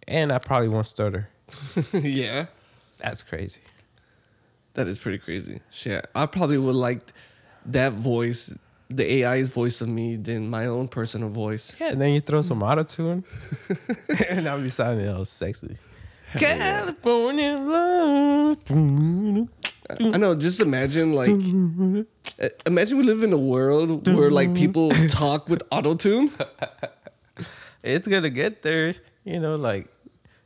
[0.07, 1.29] and I probably won't stutter.
[1.93, 2.45] yeah.
[2.97, 3.61] That's crazy.
[4.73, 5.61] That is pretty crazy.
[5.71, 6.07] Shit.
[6.13, 7.01] I probably would like
[7.65, 8.55] that voice,
[8.89, 11.75] the AI's voice of me than my own personal voice.
[11.79, 13.23] Yeah, and then you throw some auto tune,
[14.29, 15.77] and I'll be sounding all sexy.
[16.37, 18.59] California love.
[18.69, 21.29] I know, just imagine like
[22.65, 26.29] imagine we live in a world where like people talk with autotune.
[27.83, 29.87] it's gonna get there, you know, like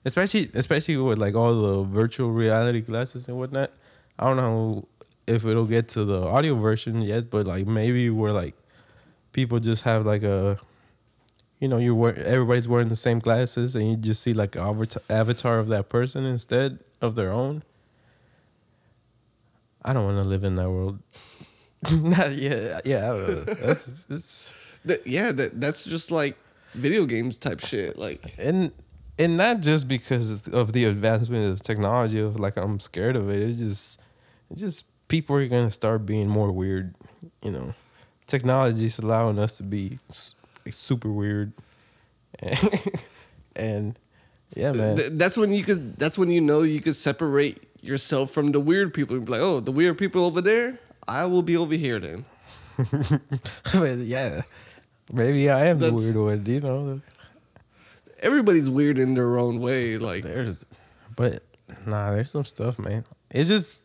[0.06, 3.72] especially especially with like all the virtual reality glasses and whatnot.
[4.18, 4.88] I don't know
[5.28, 8.56] if it'll get to the audio version yet, but like maybe where like
[9.32, 10.60] people just have like a
[11.60, 14.88] you know, you're wear, everybody's wearing the same glasses and you just see like an
[15.10, 17.64] avatar, of that person instead of their own.
[19.84, 21.00] I don't want to live in that world.
[21.92, 22.86] Not yet.
[22.86, 23.46] Yeah, I don't.
[23.62, 24.56] That's
[25.06, 26.38] yeah, that that's just like
[26.74, 27.98] video games type shit.
[27.98, 28.72] Like and
[29.22, 33.40] and not just because of the advancement of technology of like I'm scared of it.
[33.40, 34.02] It's just
[34.50, 36.96] it's just people are gonna start being more weird.
[37.44, 37.74] You know,
[38.26, 40.00] technology is allowing us to be
[40.70, 41.54] super weird,
[42.40, 42.94] and,
[43.56, 44.00] and
[44.56, 45.18] yeah, man.
[45.18, 48.92] that's when you could that's when you know you could separate yourself from the weird
[48.92, 49.16] people.
[49.16, 52.26] You'd be like, oh, the weird people over there, I will be over here then.
[54.00, 54.42] yeah,
[55.14, 56.46] maybe I am the weird one.
[56.48, 57.02] You know,
[58.22, 59.98] Everybody's weird in their own way.
[59.98, 60.66] Like there's,
[61.16, 61.44] but
[61.86, 63.04] nah, there's some stuff, man.
[63.30, 63.82] It's just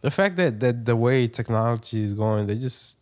[0.00, 2.98] the fact that that the way technology is going, they just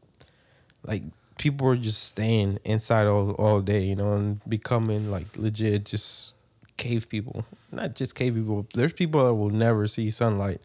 [0.87, 1.03] like
[1.39, 6.37] people are just staying inside all all day, you know, and becoming like legit just
[6.77, 7.45] cave people.
[7.73, 8.67] Not just cave people.
[8.75, 10.61] There's people that will never see sunlight,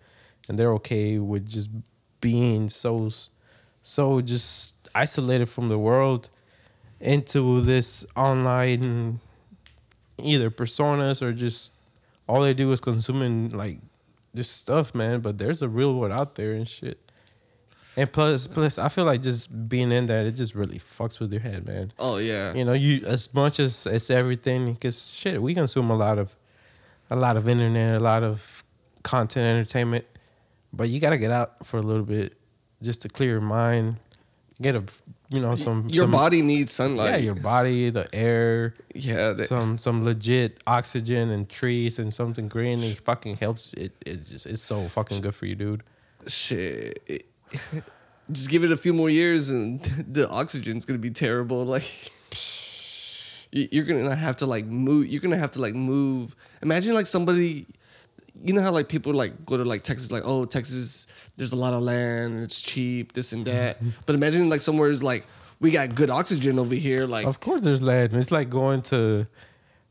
[0.48, 1.70] and they're okay with just
[2.22, 3.10] being so
[3.84, 6.30] so just isolated from the world
[7.00, 9.20] into this online
[10.24, 11.74] either personas or just
[12.28, 13.80] all they do is consuming like
[14.36, 15.20] just stuff, man.
[15.22, 17.00] But there's a real world out there and shit.
[17.98, 21.34] And plus, plus, I feel like just being in that, it just really fucks with
[21.34, 21.92] your head, man.
[22.00, 22.54] oh yeah.
[22.54, 26.36] You know, you as much as it's everything, because shit, we consume a lot of,
[27.10, 28.64] a lot of internet, a lot of
[29.04, 30.06] content, entertainment,
[30.72, 32.36] but you gotta get out for a little bit,
[32.82, 33.98] just to clear your mind,
[34.62, 34.84] get a,
[35.34, 37.12] you know, some your some- body needs sunlight.
[37.12, 39.34] yeah, your body, the air, yeah.
[39.34, 42.80] that- some some legit oxygen and trees and something green.
[42.84, 43.74] It fucking helps.
[43.74, 45.84] It it's just it's so fucking good for you, dude.
[46.28, 47.02] shit.
[47.08, 47.26] It-
[48.32, 49.82] just give it a few more years and
[50.14, 51.66] the oxygen's gonna be terrible.
[51.66, 51.84] Like
[53.52, 55.08] you- you're gonna have to like move.
[55.08, 56.36] You're gonna have to like move.
[56.62, 57.66] Imagine like somebody.
[58.44, 61.56] You know how like people like go to like Texas, like oh Texas, there's a
[61.56, 63.78] lot of land, it's cheap, this and that.
[64.06, 65.26] but imagine like somewhere is like
[65.60, 68.14] we got good oxygen over here, like Of course, there's land.
[68.14, 69.28] It's like going to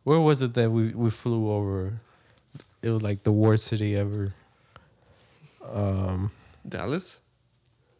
[0.05, 2.01] where was it that we we flew over?
[2.83, 4.33] It was like the worst city ever.
[5.70, 6.31] Um,
[6.66, 7.20] Dallas.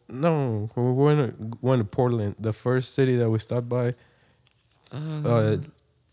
[0.07, 3.93] no, we went to, went to Portland, the first city that we stopped by.
[4.91, 5.57] Uh,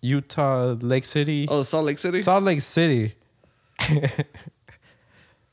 [0.02, 1.46] Utah, Lake City.
[1.50, 2.20] Oh, Salt Lake City.
[2.20, 3.14] Salt Lake City.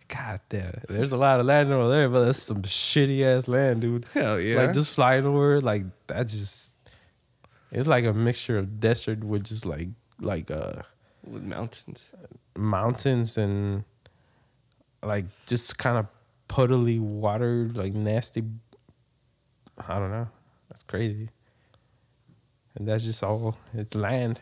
[0.08, 3.82] God damn, there's a lot of land over there, but that's some shitty ass land,
[3.82, 4.06] dude.
[4.14, 4.58] Hell yeah.
[4.62, 6.76] Like just flying over, like that just
[7.72, 10.84] it's like a mixture of desert with just like like uh
[11.26, 12.12] with mountains.
[12.56, 13.84] mountains and
[15.02, 16.06] like just kind of
[16.48, 18.44] puddly water, like nasty.
[19.88, 20.28] I don't know.
[20.70, 21.30] That's crazy.
[22.76, 23.58] And that's just all.
[23.74, 24.42] It's land.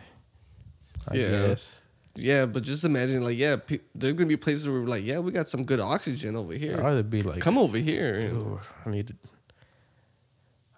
[1.07, 1.29] I Yeah.
[1.47, 1.80] guess.
[2.15, 5.19] Yeah, but just imagine, like, yeah, pe- there's gonna be places where we're like, yeah,
[5.19, 6.75] we got some good oxygen over here.
[6.77, 8.19] I'd rather be like Come over here.
[8.21, 9.15] Dude, I need to.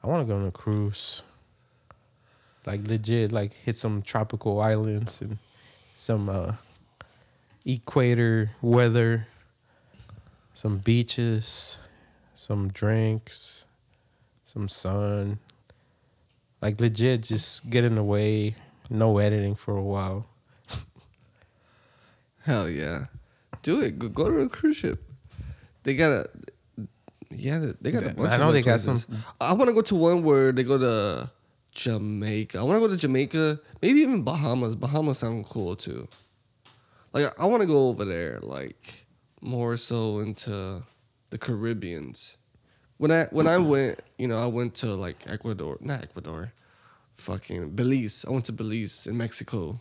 [0.04, 1.24] I want to go on a cruise.
[2.66, 5.38] Like legit, like hit some tropical islands and
[5.96, 6.54] some uh,
[7.66, 9.28] equator weather,
[10.54, 11.80] some beaches,
[12.34, 13.66] some drinks,
[14.46, 15.40] some sun.
[16.62, 18.56] Like legit, just getting away,
[18.90, 20.28] no editing for a while.
[22.44, 23.06] Hell yeah,
[23.62, 23.98] do it.
[24.00, 25.02] Go, go to a cruise ship.
[25.84, 26.30] They got a,
[27.30, 28.32] yeah, they got a bunch.
[28.32, 29.04] I of know good they got places.
[29.10, 31.30] some- I want to go to one where they go to
[31.72, 32.60] Jamaica.
[32.60, 33.60] I want to go to Jamaica.
[33.82, 34.76] Maybe even Bahamas.
[34.76, 36.08] Bahamas sound cool too.
[37.14, 38.40] Like I want to go over there.
[38.42, 39.06] Like
[39.42, 40.84] more so into
[41.30, 42.38] the Caribbeans.
[42.98, 46.54] When I when I went, you know, I went to like Ecuador, not Ecuador,
[47.18, 48.26] fucking Belize.
[48.28, 49.80] I went to Belize in Mexico.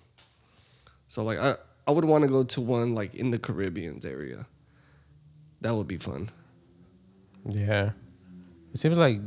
[1.08, 4.46] So like I I would want to go to one like in the Caribbeans area.
[5.60, 6.30] That would be fun.
[7.48, 7.90] Yeah.
[8.72, 9.20] It seems like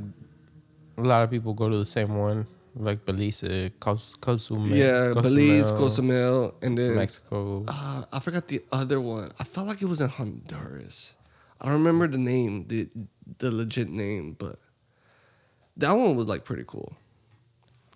[0.97, 3.43] a lot of people go to the same one, like Belize,
[4.19, 4.67] Cozumel.
[4.67, 7.63] yeah, Belize, Cozumel, Cozumel, and then Mexico.
[7.67, 9.31] Uh, I forgot the other one.
[9.39, 11.15] I felt like it was in Honduras.
[11.59, 12.89] I don't remember the name, the
[13.37, 14.59] the legit name, but
[15.77, 16.95] that one was like pretty cool.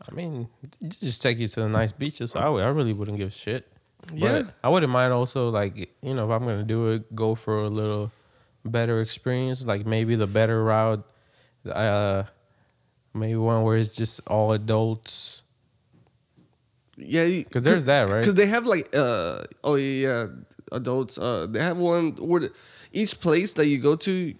[0.07, 0.47] I mean,
[0.87, 2.35] just take you to the nice beaches.
[2.35, 3.67] I, I really wouldn't give a shit.
[4.13, 4.41] Yeah.
[4.43, 7.35] But I wouldn't mind also, like, you know, if I'm going to do it, go
[7.35, 8.11] for a little
[8.65, 9.65] better experience.
[9.65, 11.03] Like, maybe the better route,
[11.69, 12.23] uh,
[13.13, 15.43] maybe one where it's just all adults.
[16.97, 18.19] Yeah, because there's that, right?
[18.21, 20.27] Because they have like, uh, oh yeah, yeah,
[20.71, 21.17] adults.
[21.17, 22.51] Uh, they have one where the-
[22.91, 24.33] each place that you go to,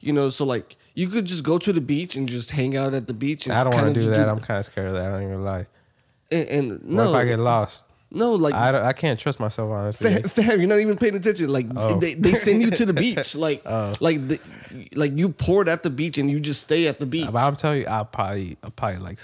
[0.00, 2.94] you know, so like you could just go to the beach and just hang out
[2.94, 3.46] at the beach.
[3.46, 4.28] And I don't want to do that.
[4.28, 5.12] I'm kind of scared of that.
[5.12, 5.66] I going to lie.
[6.32, 7.84] and, and What no, if I get lost?
[8.12, 10.14] No, like I, I can't trust myself, honestly.
[10.14, 11.48] Fam, fam, you're not even paying attention.
[11.48, 11.98] Like Oh.
[12.00, 13.34] they, they send you to the beach.
[13.46, 13.94] Like Oh.
[14.00, 14.40] like the,
[14.96, 17.28] like you poured at the beach and you just stay at the beach.
[17.30, 19.18] But I'm telling you, I'll probably, I'll probably like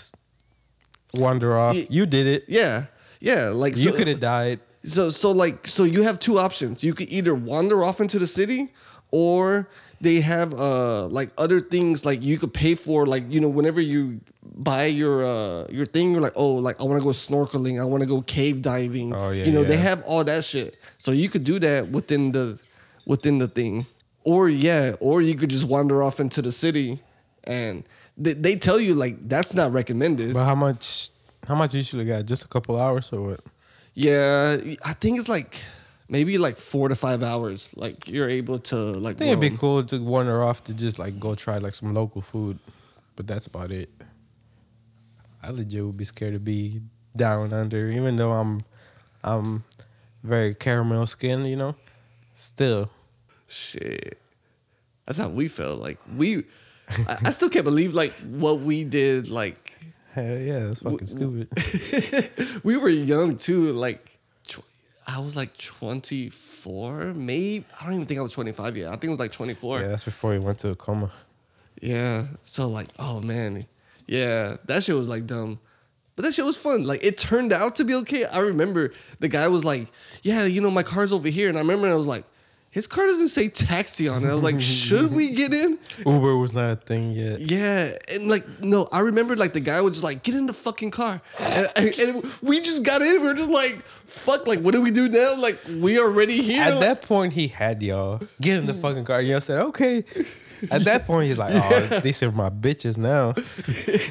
[1.15, 1.75] wander off.
[1.77, 2.45] Ye- You did it.
[2.49, 2.85] Yeah,
[3.21, 3.49] yeah.
[3.51, 4.61] Like You so, could have died.
[4.85, 6.85] So so like so you have two options.
[6.85, 8.73] You could either wander off into the city,
[9.11, 9.69] or
[10.01, 13.81] they have uh like other things like you could pay for like you know whenever
[13.81, 17.81] you buy your uh your thing you're like oh like I want to go snorkeling
[17.81, 20.77] I want to go cave diving Oh, yeah, you know they have all that shit
[20.99, 22.59] so you could do that within the
[23.07, 23.87] within the thing
[24.25, 27.01] or yeah or you could just wander off into the city
[27.45, 27.85] and
[28.17, 30.33] they, they tell you like that's not recommended.
[30.35, 31.11] But how much?
[31.47, 32.25] How much you usually got?
[32.25, 33.41] Just a couple hours or what?
[33.95, 35.63] Yeah, I think it's like
[36.09, 37.71] maybe like four to five hours.
[37.77, 39.17] Like you're able to like.
[39.17, 41.95] I think it'd be cool to wander off to just like go try like some
[41.95, 42.59] local food,
[43.17, 43.91] but that's about it.
[45.43, 46.81] I legit would be scared to be
[47.15, 48.63] down under, even though I'm,
[49.23, 49.65] I'm
[50.23, 51.77] very caramel skin, you know.
[52.35, 52.91] Still,
[53.47, 54.19] Shit,
[55.07, 55.81] that's how we felt.
[55.81, 56.45] Like we,
[56.89, 59.29] I, I still can't believe like what we did.
[59.29, 59.73] Like
[60.13, 62.61] hell yeah, that's fucking W- stupid.
[62.65, 63.73] we were young too.
[63.73, 64.16] Like
[65.07, 67.65] I was like 24, maybe.
[67.81, 68.89] I don't even think I was 25 yet.
[68.89, 69.81] I think it was like 24.
[69.81, 71.11] yeah, that's before he went to a coma.
[71.81, 72.27] Yeah.
[72.43, 73.67] So like, oh man,
[74.07, 75.61] yeah, that shit was like dumb.
[76.17, 76.85] But that shit was fun.
[76.85, 78.25] Like it turned out to be okay.
[78.25, 79.89] I remember the guy was like,
[80.23, 82.25] "Yeah, you know my car's over here," and I remember I was like,
[82.77, 86.37] "His car doesn't say taxi on it." I was like, "Should we get in?" Uber
[86.37, 87.41] was not a thing yet.
[87.41, 90.53] Yeah, and like no, I remember like the guy was just like, "Get in the
[90.53, 93.23] fucking car," and, and, and we just got in.
[93.23, 95.37] We are just like, "Fuck!" Like, what do we do now?
[95.37, 96.61] Like, we already here.
[96.61, 99.23] At that point, he had y'all get in the fucking car.
[99.23, 100.05] Y'all said okay.
[100.71, 103.33] At that point, he's like, "Oh, these are my bitches now."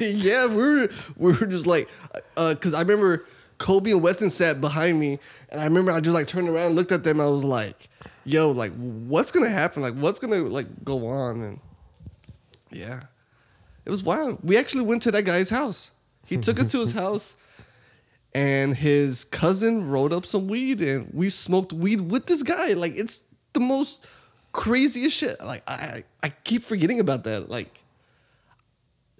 [0.00, 1.88] yeah, we were we were just like,
[2.36, 3.24] uh, cause I remember
[3.58, 6.74] Kobe and Weston sat behind me, and I remember I just like turned around, and
[6.74, 7.88] looked at them, I was like,
[8.26, 9.82] "Yo, like, what's gonna happen?
[9.82, 11.60] Like, what's gonna like go on?" And
[12.70, 13.00] yeah,
[13.84, 14.38] it was wild.
[14.42, 15.92] We actually went to that guy's house.
[16.26, 17.36] He took us to his house,
[18.34, 22.74] and his cousin rolled up some weed, and we smoked weed with this guy.
[22.74, 24.06] Like, it's the most
[24.52, 25.40] craziest shit.
[25.40, 27.48] Like, I I, I keep forgetting about that.
[27.48, 27.82] Like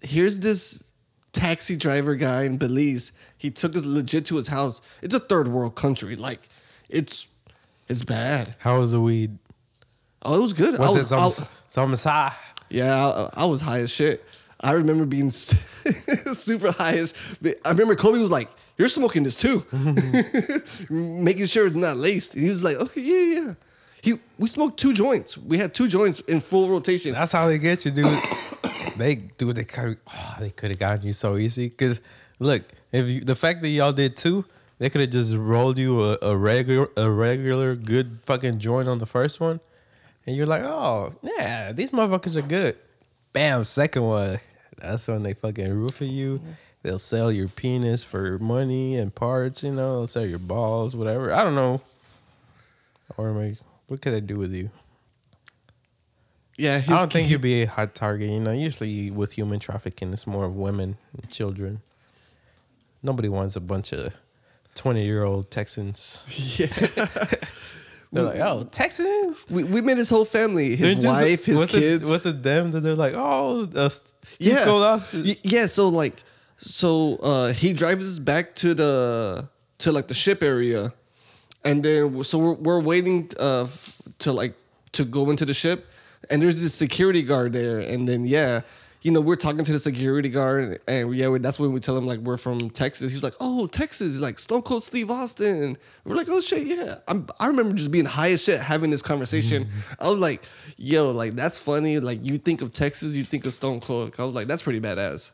[0.02, 0.90] here's this
[1.32, 3.12] taxi driver guy in Belize.
[3.36, 4.80] He took us legit to his house.
[5.02, 6.16] It's a third world country.
[6.16, 6.48] Like
[6.88, 7.26] it's
[7.88, 8.56] it's bad.
[8.58, 9.38] How was the weed?
[10.22, 10.74] Oh, it was good.
[10.76, 12.32] I Was, was, it I- some some high?
[12.68, 14.24] yeah, I, I was high as shit.
[14.60, 15.30] I remember being
[16.32, 17.38] super high as.
[17.64, 19.64] I remember Kobe was like, "You're smoking this too,"
[20.90, 22.34] making sure it's not laced.
[22.34, 23.54] And he was like, "Okay, yeah, yeah."
[24.02, 25.36] He we smoked two joints.
[25.36, 27.12] We had two joints in full rotation.
[27.12, 28.06] That's how they get you, dude.
[28.96, 31.68] they do they could oh, they could have gotten you so easy.
[31.70, 32.00] Cause
[32.38, 34.44] look, if you, the fact that y'all did two,
[34.78, 38.98] they could have just rolled you a, a regular a regular good fucking joint on
[38.98, 39.60] the first one,
[40.26, 42.76] and you're like, oh yeah, these motherfuckers are good.
[43.32, 44.40] Bam, second one.
[44.78, 46.40] That's when they fucking roofie you.
[46.82, 49.62] They'll sell your penis for money and parts.
[49.62, 51.32] You know, they'll sell your balls, whatever.
[51.32, 51.80] I don't know.
[53.16, 53.56] Or maybe
[53.88, 54.70] what could they do with you?
[56.58, 58.30] yeah, I don't think you'd be a hot target.
[58.30, 61.82] You know, usually with human trafficking, it's more of women and children.
[63.02, 64.14] Nobody wants a bunch of
[64.76, 66.22] twenty-year-old Texans.
[66.58, 66.66] Yeah.
[68.12, 71.56] They're like, "Oh, Texans." We, we met his whole family, his They're just- wife, his
[71.58, 72.06] what's kids.
[72.06, 73.88] It, what's it them that they're like, "Oh, uh,
[74.22, 74.68] Steve yeah.
[74.68, 76.22] Austin." Y- yeah, so like
[76.56, 80.92] so uh he drives us back to the to like the ship area.
[81.64, 84.54] And then so we're, we're waiting uh f- to like
[84.92, 85.84] to go into the ship
[86.30, 88.62] and there's this security guard there and then yeah,
[89.06, 91.96] you know, we're talking to the security guard and yeah, we- that's when we tell
[91.96, 93.12] him like we're from Texas.
[93.12, 97.26] He's like, "Oh, Texas, like Stone Cold Steve Austin." We're like, "Oh shit, yeah." I'm,
[97.38, 99.68] I remember just being high as shit having this conversation.
[100.00, 100.42] I was like,
[100.76, 102.00] "Yo, like that's funny.
[102.00, 104.80] Like you think of Texas, you think of Stone Cold." I was like, "That's pretty
[104.80, 105.30] badass."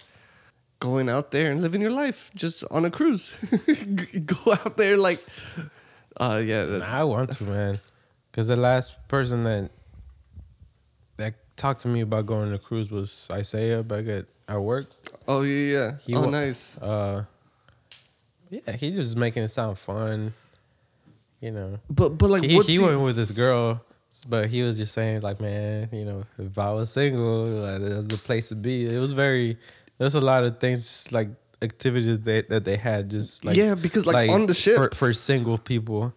[0.81, 3.37] Going out there and living your life just on a cruise.
[4.27, 5.25] Go out there like,
[6.17, 7.77] uh, yeah, that- I want to, man.
[8.31, 9.71] Because the last person that
[11.57, 14.87] talked to me about going to cruise was Isaiah back at at work.
[15.29, 15.93] oh yeah, yeah.
[16.05, 16.77] He oh wa- nice.
[16.79, 17.25] Uh,
[18.51, 20.35] yeah, he just making it sound fun.
[21.41, 23.83] You know, But but like he, he he- went with this girl,
[24.29, 28.07] but he was just saying like, man, you know, if I was single, like, that's
[28.07, 28.87] the place to be.
[28.95, 29.59] It was very.
[29.99, 31.29] There's a lot of things like
[31.61, 35.13] activities that that they had just like Yeah, because, like, on the ship- for, for
[35.13, 36.13] single people,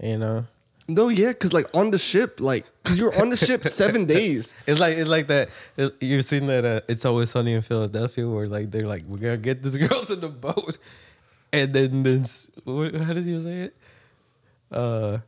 [0.00, 0.46] you know.
[0.94, 4.54] No, yeah, because like on the ship, like because you're on the ship seven days.
[4.66, 5.48] It's like it's like that.
[5.76, 6.64] it- You've seen that.
[6.64, 10.10] Uh, it's always sunny in Philadelphia, where like they're like, we're gonna get these girls
[10.10, 10.78] in the boat,
[11.52, 12.24] and then then
[12.64, 13.76] what- how does he say it?
[14.70, 15.18] Uh,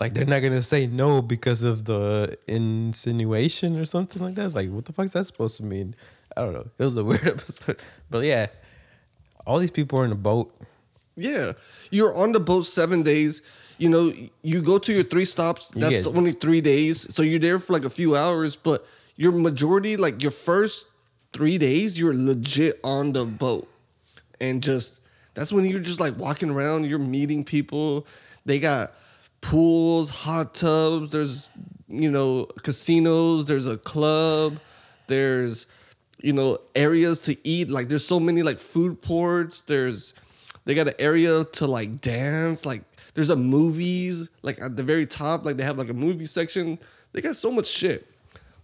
[0.00, 4.46] like they're not gonna say no because of the insinuation or something like that.
[4.46, 5.94] It's like, what the fuck is that supposed to mean?
[6.36, 6.66] I don't know.
[6.78, 7.78] It was a weird episode,
[8.10, 8.46] but yeah,
[9.46, 10.52] all these people are in the boat.
[11.16, 11.52] Yeah,
[11.90, 13.40] you're on the boat seven days.
[13.78, 14.12] You know,
[14.42, 15.70] you go to your three stops.
[15.70, 18.56] That's get- only three days, so you're there for like a few hours.
[18.56, 20.86] But your majority, like your first
[21.32, 23.68] three days, you're legit on the boat,
[24.40, 25.00] and just
[25.34, 26.84] that's when you're just like walking around.
[26.84, 28.06] You're meeting people.
[28.46, 28.92] They got
[29.42, 31.10] pools, hot tubs.
[31.10, 31.50] There's
[31.88, 33.44] you know casinos.
[33.44, 34.58] There's a club.
[35.06, 35.66] There's
[36.22, 37.68] you know areas to eat.
[37.68, 39.60] Like there's so many like food ports.
[39.60, 40.14] There's
[40.64, 42.64] they got an area to like dance.
[42.66, 42.82] Like
[43.16, 45.44] there's a movies like at the very top.
[45.44, 46.78] Like they have like a movie section.
[47.12, 48.08] They got so much shit.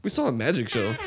[0.05, 0.93] We saw a magic show.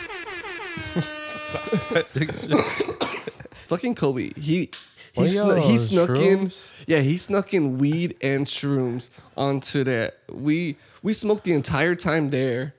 [3.67, 4.31] Fucking Kobe.
[4.35, 4.69] He
[5.13, 6.51] he, Were snu- he snuck on in.
[6.87, 10.17] Yeah, he snuck in weed and shrooms onto that.
[10.31, 12.73] We we smoked the entire time there,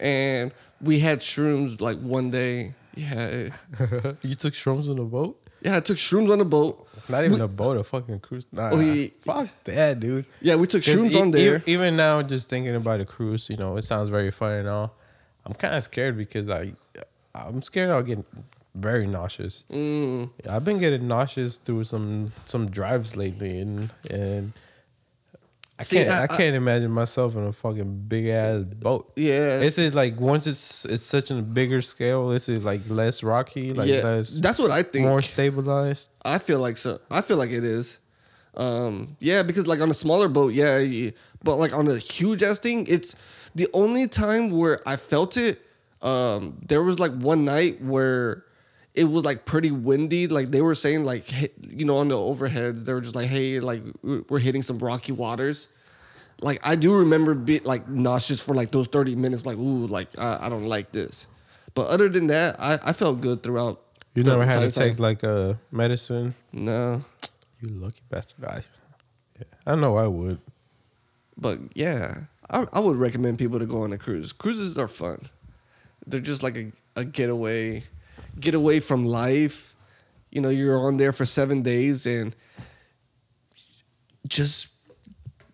[0.00, 0.50] and
[0.80, 2.74] we had shrooms like one day.
[2.94, 3.50] Yeah,
[4.22, 5.38] you took shrooms on a boat?
[5.60, 5.76] yeah.
[5.76, 6.85] I took shrooms on the boat.
[7.08, 8.46] Not even We- a boat, a fucking cruise.
[8.52, 9.08] Nah, Oh, yeah.
[9.22, 10.24] fuck that, dude.
[10.40, 11.62] Yeah, we took shrooms e- on e- there.
[11.66, 14.94] even now, just thinking about a cruise, you know, it sounds very fun and all.
[15.44, 16.72] I'm kind of scared because I,
[17.34, 18.18] I'm scared I'll get
[18.74, 19.64] very nauseous.
[19.70, 20.30] Mm.
[20.50, 24.52] I've been getting nauseous through some some drives lately, and and
[25.78, 29.12] I See, can't I- I, I- can't imagine myself in a fucking big ass boat.
[29.16, 32.30] Yeah, Is it like once it's it's such a bigger scale?
[32.30, 34.00] Is it like less rocky, like yeah.
[34.02, 35.06] less That's what I think.
[35.06, 36.10] more stabilized?
[36.24, 36.98] I feel like so.
[37.10, 37.98] I feel like it is.
[38.54, 41.12] Um, yeah, because like on a smaller boat, yeah, you-
[41.44, 43.14] but like on a huge ass thing, it's
[43.54, 45.62] the only time where I felt it.
[46.02, 48.44] Um, there was like one night where
[48.96, 50.26] it was like pretty windy.
[50.26, 51.30] Like they were saying, like
[51.70, 55.12] you know, on the overheads, they were just like, "Hey, like we're hitting some rocky
[55.12, 55.68] waters."
[56.40, 59.46] Like I do remember being like nauseous for like those thirty minutes.
[59.46, 61.28] Like, ooh, like I, I don't like this.
[61.74, 63.82] But other than that, I, I felt good throughout.
[64.14, 64.88] You never had to time.
[64.90, 66.34] take like a medicine?
[66.52, 67.02] no.
[67.60, 68.44] You lucky bastard.
[68.44, 68.62] I,
[69.38, 70.40] yeah, I know I would.
[71.38, 74.32] But yeah, I, I would recommend people to go on a cruise.
[74.32, 75.30] Cruises are fun.
[76.06, 77.82] They're just like a, a getaway,
[78.40, 79.74] get away from life.
[80.30, 82.34] You know, you're on there for seven days and
[84.28, 84.68] just,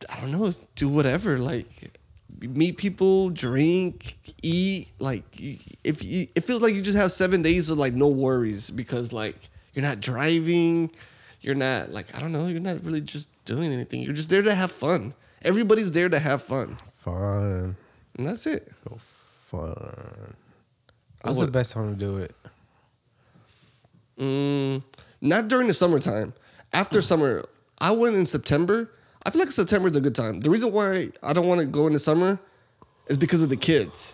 [0.08, 1.38] I don't know, do whatever.
[1.38, 1.66] Like,
[2.40, 4.88] meet people, drink, eat.
[4.98, 5.24] Like,
[5.84, 9.12] if you, it feels like you just have seven days of like no worries because
[9.12, 9.36] like
[9.74, 10.90] you're not driving,
[11.40, 14.02] you're not like I don't know, you're not really just doing anything.
[14.02, 15.14] You're just there to have fun.
[15.42, 17.76] Everybody's there to have fun, Fun.
[18.16, 18.72] and that's it.
[18.88, 20.34] Go fun.
[21.22, 22.34] What's the best time to do it?
[24.18, 24.82] Mm,
[25.20, 26.32] not during the summertime.
[26.72, 27.44] After summer,
[27.80, 28.90] I went in September.
[29.24, 30.40] I feel like September is a good time.
[30.40, 32.38] The reason why I don't want to go in the summer
[33.08, 34.12] is because of the kids.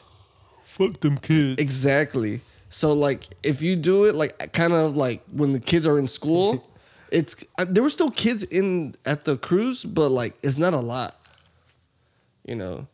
[0.65, 1.61] Fuck them kids.
[1.61, 2.41] Exactly.
[2.69, 6.07] So like, if you do it like kind of like when the kids are in
[6.07, 6.65] school,
[7.13, 10.81] it's uh, there were still kids in at the cruise, but like it's not a
[10.81, 11.15] lot.
[12.47, 12.87] You know,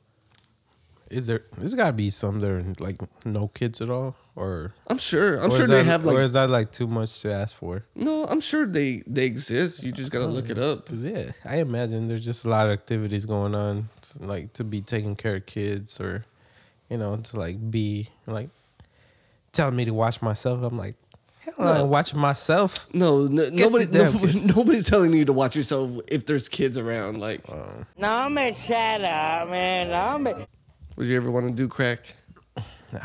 [1.15, 1.45] Is there?
[1.57, 5.39] There's got to be some that are like no kids at all, or I'm sure.
[5.39, 7.85] I'm sure they that- have like or is that like too much to ask for?
[7.95, 8.25] no.
[8.25, 9.83] I'm sure they they exist.
[9.83, 10.87] You just gotta look it up.
[10.87, 14.53] Oh, Cause yeah, I imagine there's just a lot of activities going on, to, like
[14.55, 16.25] to be taking care of kids, or
[16.91, 18.49] you know, to like be like
[19.53, 20.63] telling me to watch myself.
[20.63, 20.97] I'm like,
[21.41, 21.65] hell, no.
[21.65, 21.83] No.
[21.85, 22.93] I'm watching myself.
[22.93, 27.21] No, no nobody, these nobody nobody's telling you to watch yourself if there's kids around.
[27.21, 27.85] Like, oh.
[27.97, 29.91] No me shut up, man.
[29.91, 30.47] No me.
[30.97, 32.15] Would you ever want to do crack?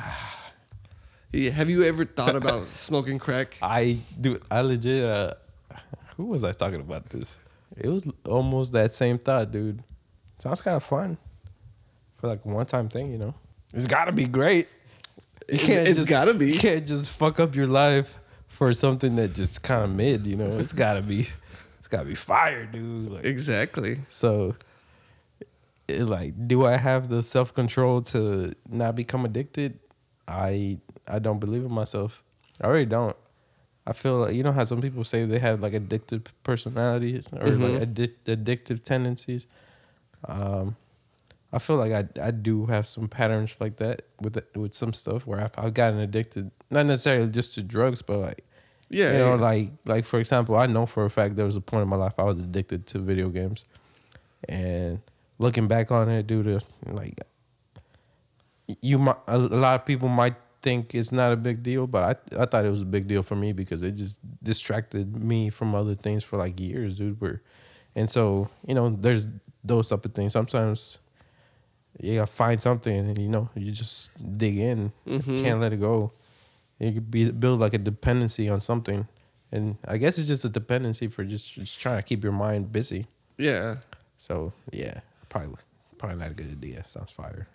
[1.32, 3.56] Yeah, Have you ever thought about smoking crack?
[3.62, 4.40] I do.
[4.50, 5.04] I legit.
[5.04, 5.32] Uh,
[6.18, 7.40] who was I talking about this?
[7.78, 9.84] It was almost that same thought, dude.
[10.40, 11.18] Sounds kind of fun
[12.18, 13.36] for like a one time thing, you know.
[13.76, 14.68] It's got to be great.
[15.50, 16.52] You It's- it's gotta be.
[16.54, 20.36] You can't just fuck up your life for something that just kind of mid, you
[20.36, 20.58] know.
[20.60, 21.28] It's gotta be.
[21.78, 23.12] It's gotta be fire, dude.
[23.12, 24.00] Like, Exactly.
[24.10, 24.56] so,
[25.90, 29.80] like, do I have the self control to not become addicted?
[30.28, 32.24] I I don't believe in myself.
[32.62, 33.16] I really don't.
[33.88, 37.48] I feel like you know how some people say they have like addictive personalities or
[37.50, 39.48] like addic- addictive tendencies.
[40.28, 40.76] Um,
[41.52, 44.94] I feel like I I do have some patterns like that with the, with some
[44.94, 48.44] stuff where I've, I've gotten addicted, not necessarily just to drugs, but like
[48.90, 49.14] Yeah.
[49.14, 49.42] you know, yeah.
[49.42, 51.96] like like for example, I know for a fact there was a point in my
[51.96, 53.66] life I was addicted to video games,
[54.48, 55.00] and
[55.40, 57.20] looking back on it, due to like
[58.82, 62.42] you might a lot of people might think it's not a big deal, but I
[62.42, 65.74] I thought it was a big deal for me because it just distracted me from
[65.74, 67.20] other things for like years, dude.
[67.20, 67.42] Where,
[67.96, 69.30] and so you know, there's
[69.64, 70.34] those type of things.
[70.34, 71.00] Sometimes
[72.00, 75.44] you gotta find something, and you know, you just dig in, mm-hmm.
[75.44, 76.12] can't let it go.
[76.78, 79.08] You could be build like a dependency on something,
[79.52, 82.72] and I guess it's just a dependency for just just trying to keep your mind
[82.72, 83.08] busy.
[83.38, 83.78] yeah.
[84.18, 85.00] So yeah,
[85.30, 85.56] probably
[85.98, 86.84] probably not a good idea.
[86.86, 87.48] Sounds fire.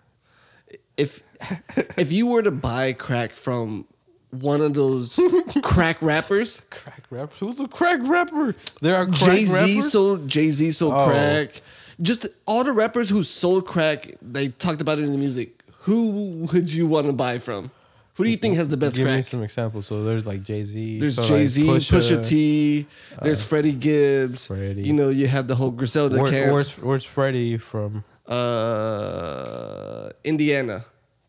[0.97, 1.21] If
[1.97, 3.85] if you were to buy crack from
[4.31, 5.19] one of those
[5.63, 7.39] crack rappers, Crack rappers.
[7.39, 8.55] Who's a crack rapper?
[8.81, 9.91] There are crack Jay Z rappers.
[9.91, 11.05] sold Jay Z sold Oh.
[11.07, 11.61] crack.
[12.01, 15.63] Just all the rappers who sold crack, they talked about it in the music.
[15.83, 17.71] Who would you want to buy from?
[18.15, 19.87] Who do you think has the best Give me some examples.
[19.87, 20.99] So there's like Jay Z.
[20.99, 22.87] There's so Jay Z, Pusha, T.
[23.21, 24.47] There's Freddie Gibbs.
[24.47, 24.83] Freddie.
[24.83, 26.53] You know, you have the whole Griselda Where, camp.
[26.53, 28.03] where's Where's Freddie from?
[28.27, 30.85] uh, Indiana,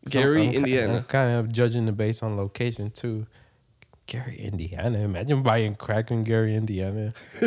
[0.07, 0.97] So Gary, I'm Indiana.
[0.97, 3.27] I'm kind of judging the base on location too.
[4.05, 4.99] Gary, Indiana.
[4.99, 7.13] Imagine buying crack in Gary, Indiana.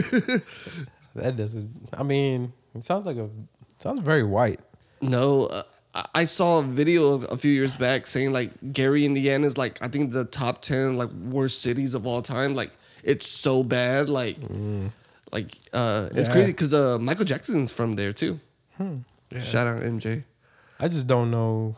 [1.15, 1.89] that doesn't.
[1.95, 3.31] I mean, it sounds like a.
[3.79, 4.61] Sounds very white.
[5.01, 5.63] No, uh,
[6.15, 9.79] I- I saw a video a few years back saying like Gary, Indiana is like
[9.83, 12.55] I think the top ten like worst cities of all time.
[12.55, 12.71] Like
[13.05, 14.09] it's so bad.
[14.09, 14.37] Like,
[15.33, 16.35] like uh, it's Yeah.
[16.35, 18.39] crazy because uh, Michael Jackson's from there too.
[19.41, 20.25] Shout out MJ.
[20.79, 21.77] I just don't know.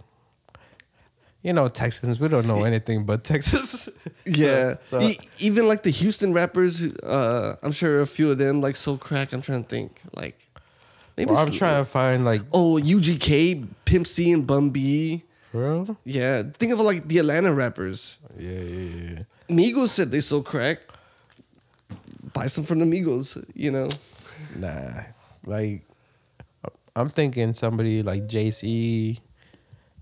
[1.43, 2.21] You know, Texans.
[2.21, 3.89] We don't know anything but Texas.
[4.25, 8.61] Yeah, So, E- even like the Houston rappers, uh, I'm sure a few of them
[8.61, 9.33] like so crack.
[9.33, 10.47] I'm trying to think like
[11.17, 15.23] maybe well, I'm s- trying to find like Oh, UGK, Pimp C, and Bun B.
[15.51, 15.99] for real.
[16.05, 18.19] Yeah, think of like the Atlanta rappers.
[18.39, 19.23] Yeah, yeah, yeah.
[19.55, 20.79] Migos said they so crack.
[22.33, 23.89] Buy some from the Migos, you know.
[24.57, 25.03] Nah,
[25.45, 25.83] like
[26.97, 29.21] I'm thinking somebody like JC.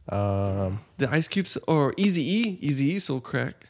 [0.08, 3.66] Um, The Ice Cubes or Easy E, Easy E so crack.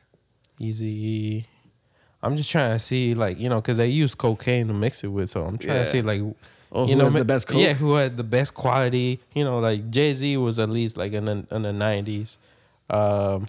[0.58, 1.46] Easy.
[2.22, 5.08] I'm just trying to see, like, you know, because they use cocaine to mix it
[5.08, 5.30] with.
[5.30, 5.84] So I'm trying Yeah.
[5.84, 6.20] to see, like,
[6.72, 7.60] Oh, you who know, has the best coke?
[7.60, 9.20] Yeah, who had the best quality.
[9.34, 12.36] You know, like Jay Z was at least like in the in the '90s,
[12.88, 13.46] um,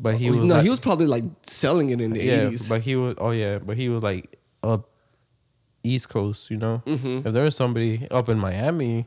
[0.00, 2.44] but he Oh, was no, like, he was probably like selling it in the yeah,
[2.50, 2.68] 80s.
[2.68, 4.88] but he was oh yeah, but he was like up
[5.84, 6.50] East Coast.
[6.50, 7.24] You know, Mhm.
[7.24, 9.06] if there was somebody up in Miami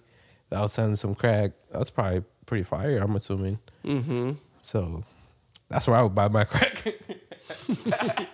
[0.49, 2.97] that was selling some crack, that's probably pretty fire.
[2.99, 3.59] I'm assuming.
[3.83, 4.31] mm-hmm.
[4.61, 5.01] So
[5.67, 6.85] that's where I would buy my crack.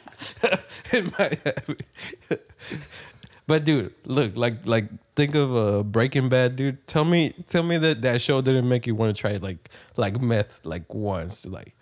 [0.93, 1.77] In Miami.
[3.47, 4.85] but dude, look, like like
[5.15, 6.85] think of a Breaking Bad, dude.
[6.87, 10.21] Tell me tell me that that show didn't make you want to try like like
[10.21, 11.45] meth like once.
[11.45, 11.75] Like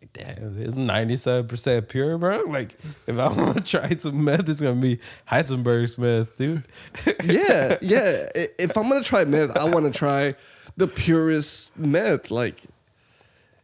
[0.00, 2.42] like damn, it's ninety seven percent pure, bro.
[2.42, 2.76] Like
[3.06, 4.98] if I want to try some meth, it's gonna be
[5.28, 6.64] Heisenberg's meth, dude.
[7.24, 8.26] yeah, yeah.
[8.58, 10.34] If I'm gonna try meth, I want to try
[10.76, 12.60] the purest meth, like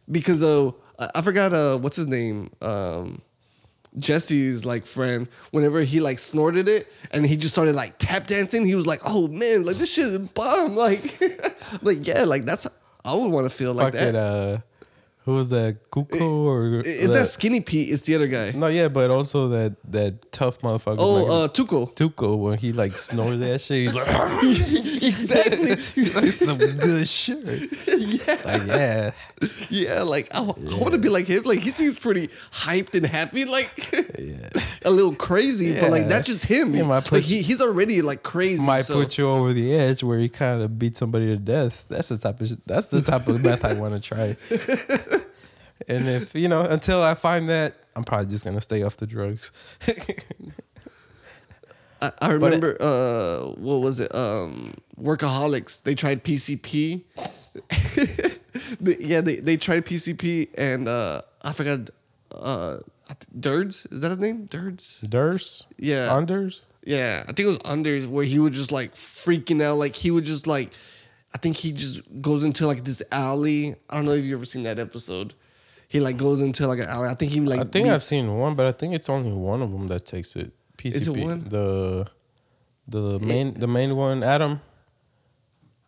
[0.09, 3.21] because uh, I I forgot uh, what's his name, um,
[3.97, 5.27] Jesse's like friend.
[5.51, 9.01] Whenever he like snorted it and he just started like tap dancing, he was like,
[9.05, 11.21] "Oh man, like this shit is bomb!" Like,
[11.81, 12.67] like yeah, like that's
[13.05, 14.15] I would want to feel like Fuck that.
[14.15, 14.57] uh,
[15.25, 15.89] who was that?
[15.89, 17.89] Cuckoo or Is that Skinny Pete?
[17.89, 18.51] It's the other guy.
[18.51, 20.97] No, yeah, but also that that tough motherfucker.
[20.99, 21.93] Oh, uh, Tuco.
[21.95, 23.83] Tuco when he like snores that shit.
[23.83, 24.07] He's like,
[24.43, 25.75] exactly.
[25.95, 27.37] he's like some good shit.
[27.87, 28.41] yeah.
[28.43, 29.11] Like yeah,
[29.69, 31.43] Yeah, like I, I want to be like him.
[31.43, 34.49] Like he seems pretty hyped and happy, like yeah.
[34.83, 36.73] a little crazy, but like that's just him.
[36.73, 38.61] He might like he, he's already like crazy.
[38.61, 41.85] Might so- put you over the edge where he kind of beat somebody to death.
[41.87, 44.35] That's the type of that's the type of meth I want to try.
[45.87, 49.07] And if you know, until I find that, I'm probably just gonna stay off the
[49.07, 49.51] drugs.
[52.01, 54.13] I, I remember uh, what was it?
[54.13, 55.83] Um, Workaholics.
[55.83, 57.01] They tried PCP.
[58.81, 61.89] Yeah, they, they tried PCP and uh, I forgot.
[62.33, 62.77] Uh,
[63.39, 64.45] Durds is that his name?
[64.45, 64.99] Durds.
[65.05, 66.07] Durs, Yeah.
[66.09, 66.61] unders.
[66.85, 69.77] Yeah, I think it was Anders where he would just like freaking out.
[69.77, 70.71] Like he would just like,
[71.33, 73.75] I think he just goes into like this alley.
[73.89, 75.33] I don't know if you ever seen that episode.
[75.93, 77.07] He like goes into like an alley.
[77.07, 77.59] I think he like.
[77.59, 80.35] I think I've seen one, but I think it's only one of them that takes
[80.35, 80.51] it.
[80.75, 80.95] PCP.
[80.95, 81.45] Is it one?
[81.47, 82.07] The
[82.87, 84.59] the main the main one, Adam.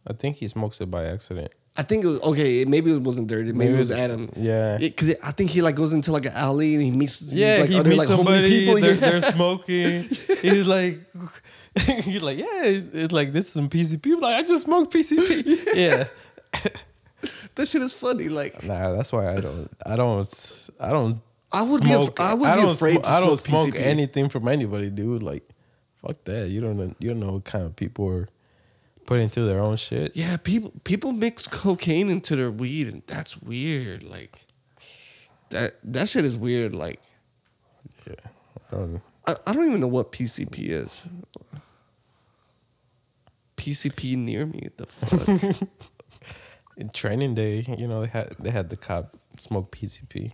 [0.06, 1.52] I think he smokes it by accident.
[1.76, 2.66] I think it was okay.
[2.66, 3.52] Maybe it wasn't dirty.
[3.52, 4.30] Maybe, it was Adam.
[4.36, 4.78] Yeah.
[4.78, 7.20] Because I think he like goes into like an alley and he meets.
[7.20, 8.48] he's, yeah, like, he other, meets like, somebody.
[8.48, 8.76] people.
[8.80, 9.10] They're, yeah.
[9.10, 10.04] they're smoking.
[10.44, 11.00] he's like,
[12.04, 12.64] he's like, yeah.
[12.66, 14.14] It's, it's like this is some PCP.
[14.14, 15.74] I'm like I just smoked PCP.
[15.74, 16.04] yeah.
[17.56, 18.30] That shit is funny.
[18.30, 19.70] Like Nah, that's why I don't.
[19.86, 20.70] I don't.
[20.80, 21.22] I don't.
[21.54, 23.76] I would be af- I would be don't afraid smoke- to I don't smoke smoke
[23.76, 23.86] PCP.
[23.86, 25.24] anything from anybody, dude.
[25.24, 25.44] Like,
[25.96, 26.50] fuck that.
[26.50, 26.94] You don't know.
[27.00, 28.28] You don't know what kind of people are
[29.06, 30.16] put into their own shit.
[30.16, 34.04] yeah, people people mix cocaine into their weed and that's weird.
[34.04, 34.46] Like
[35.52, 36.74] that that shit is weird.
[36.76, 37.00] Like
[38.08, 38.16] Yeah.
[38.72, 39.02] I don't.
[39.28, 41.04] I, I don't even know what PCP is.
[43.58, 44.60] PCP near me.
[44.64, 45.70] What the fuck?
[46.78, 50.34] In training day, you know, they had they had the cop smoke PCP,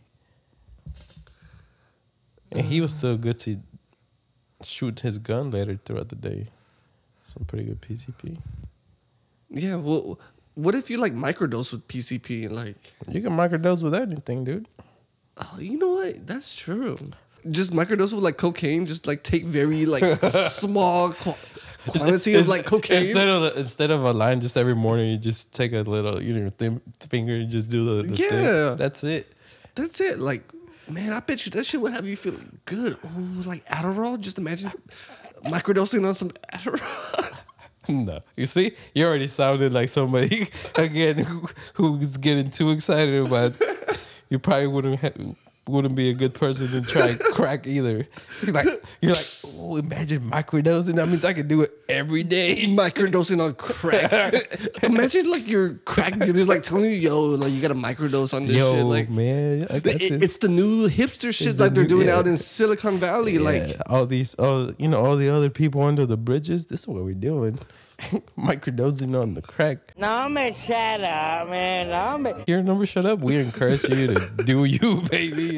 [2.51, 3.57] and he was still good to
[4.63, 6.47] shoot his gun later throughout the day.
[7.21, 8.39] Some pretty good PCP.
[9.49, 9.75] yeah.
[9.75, 10.19] Well,
[10.55, 12.49] what if you like microdose with PCP?
[12.49, 14.67] Like, You can microdose with anything, dude.
[15.37, 16.25] oh, you know what?
[16.27, 16.97] That's true.
[17.49, 18.85] Just microdose with like cocaine.
[18.87, 21.33] Just like take very like small qu-
[21.87, 23.03] quantity of like cocaine.
[23.03, 26.33] Instead of instead of a line, just every morning you just take a little, you
[26.33, 28.43] know, thin finger and just do the, the thing.
[28.43, 28.75] Yeah.
[28.77, 29.33] That's it.
[29.75, 30.19] That's it.
[30.19, 30.43] Like,
[30.89, 32.97] man, I bet you that shit would have you feeling good.
[33.03, 34.19] Oh, like Adderall.
[34.19, 34.71] Just imagine
[35.45, 37.37] microdosing on some Adderall.
[37.89, 43.59] No, you see, you already sounded like somebody again who, who's getting too excited about.
[43.59, 43.99] It.
[44.29, 45.33] You probably wouldn't ha-
[45.67, 48.07] wouldn't be a good person to try crack either.
[48.43, 48.67] You're like,
[49.01, 49.25] you're like,
[49.71, 50.95] oh, imagine microdosing.
[50.95, 52.65] That means I can do it every day.
[52.67, 54.33] microdosing on crack.
[54.83, 58.45] imagine like your crack dealers like telling you, yo, like you got to microdose on
[58.47, 58.85] this Yo, shit.
[58.85, 62.17] Like, man, I it- it's the new hipster shit the like they're new- doing yeah.
[62.17, 63.37] out in Silicon Valley.
[63.37, 66.67] Like, all these, all you know, all the other people under the bridges.
[66.67, 67.59] This is what we're doing.
[68.37, 69.93] Microdosing on the crack.
[69.97, 71.89] No me shut up, man.
[71.89, 72.43] No me.
[72.47, 73.19] Your number shut up.
[73.19, 75.57] We encourage you to do you, baby.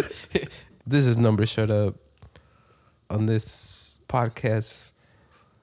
[0.86, 1.96] this is number shut up.
[3.10, 4.92] On this podcast,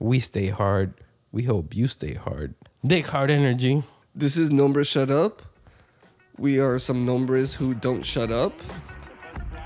[0.01, 0.95] we stay hard.
[1.31, 2.55] We hope you stay hard.
[2.85, 3.85] Dick hard energy.
[4.13, 5.43] this is Numbers Shut Up.
[6.37, 8.55] We are some numbers who don't shut up.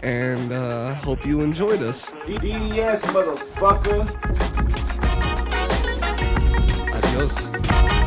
[0.02, 2.10] And uh, hope you enjoyed us.
[2.26, 4.04] BDS motherfucker.
[6.94, 8.03] Adios.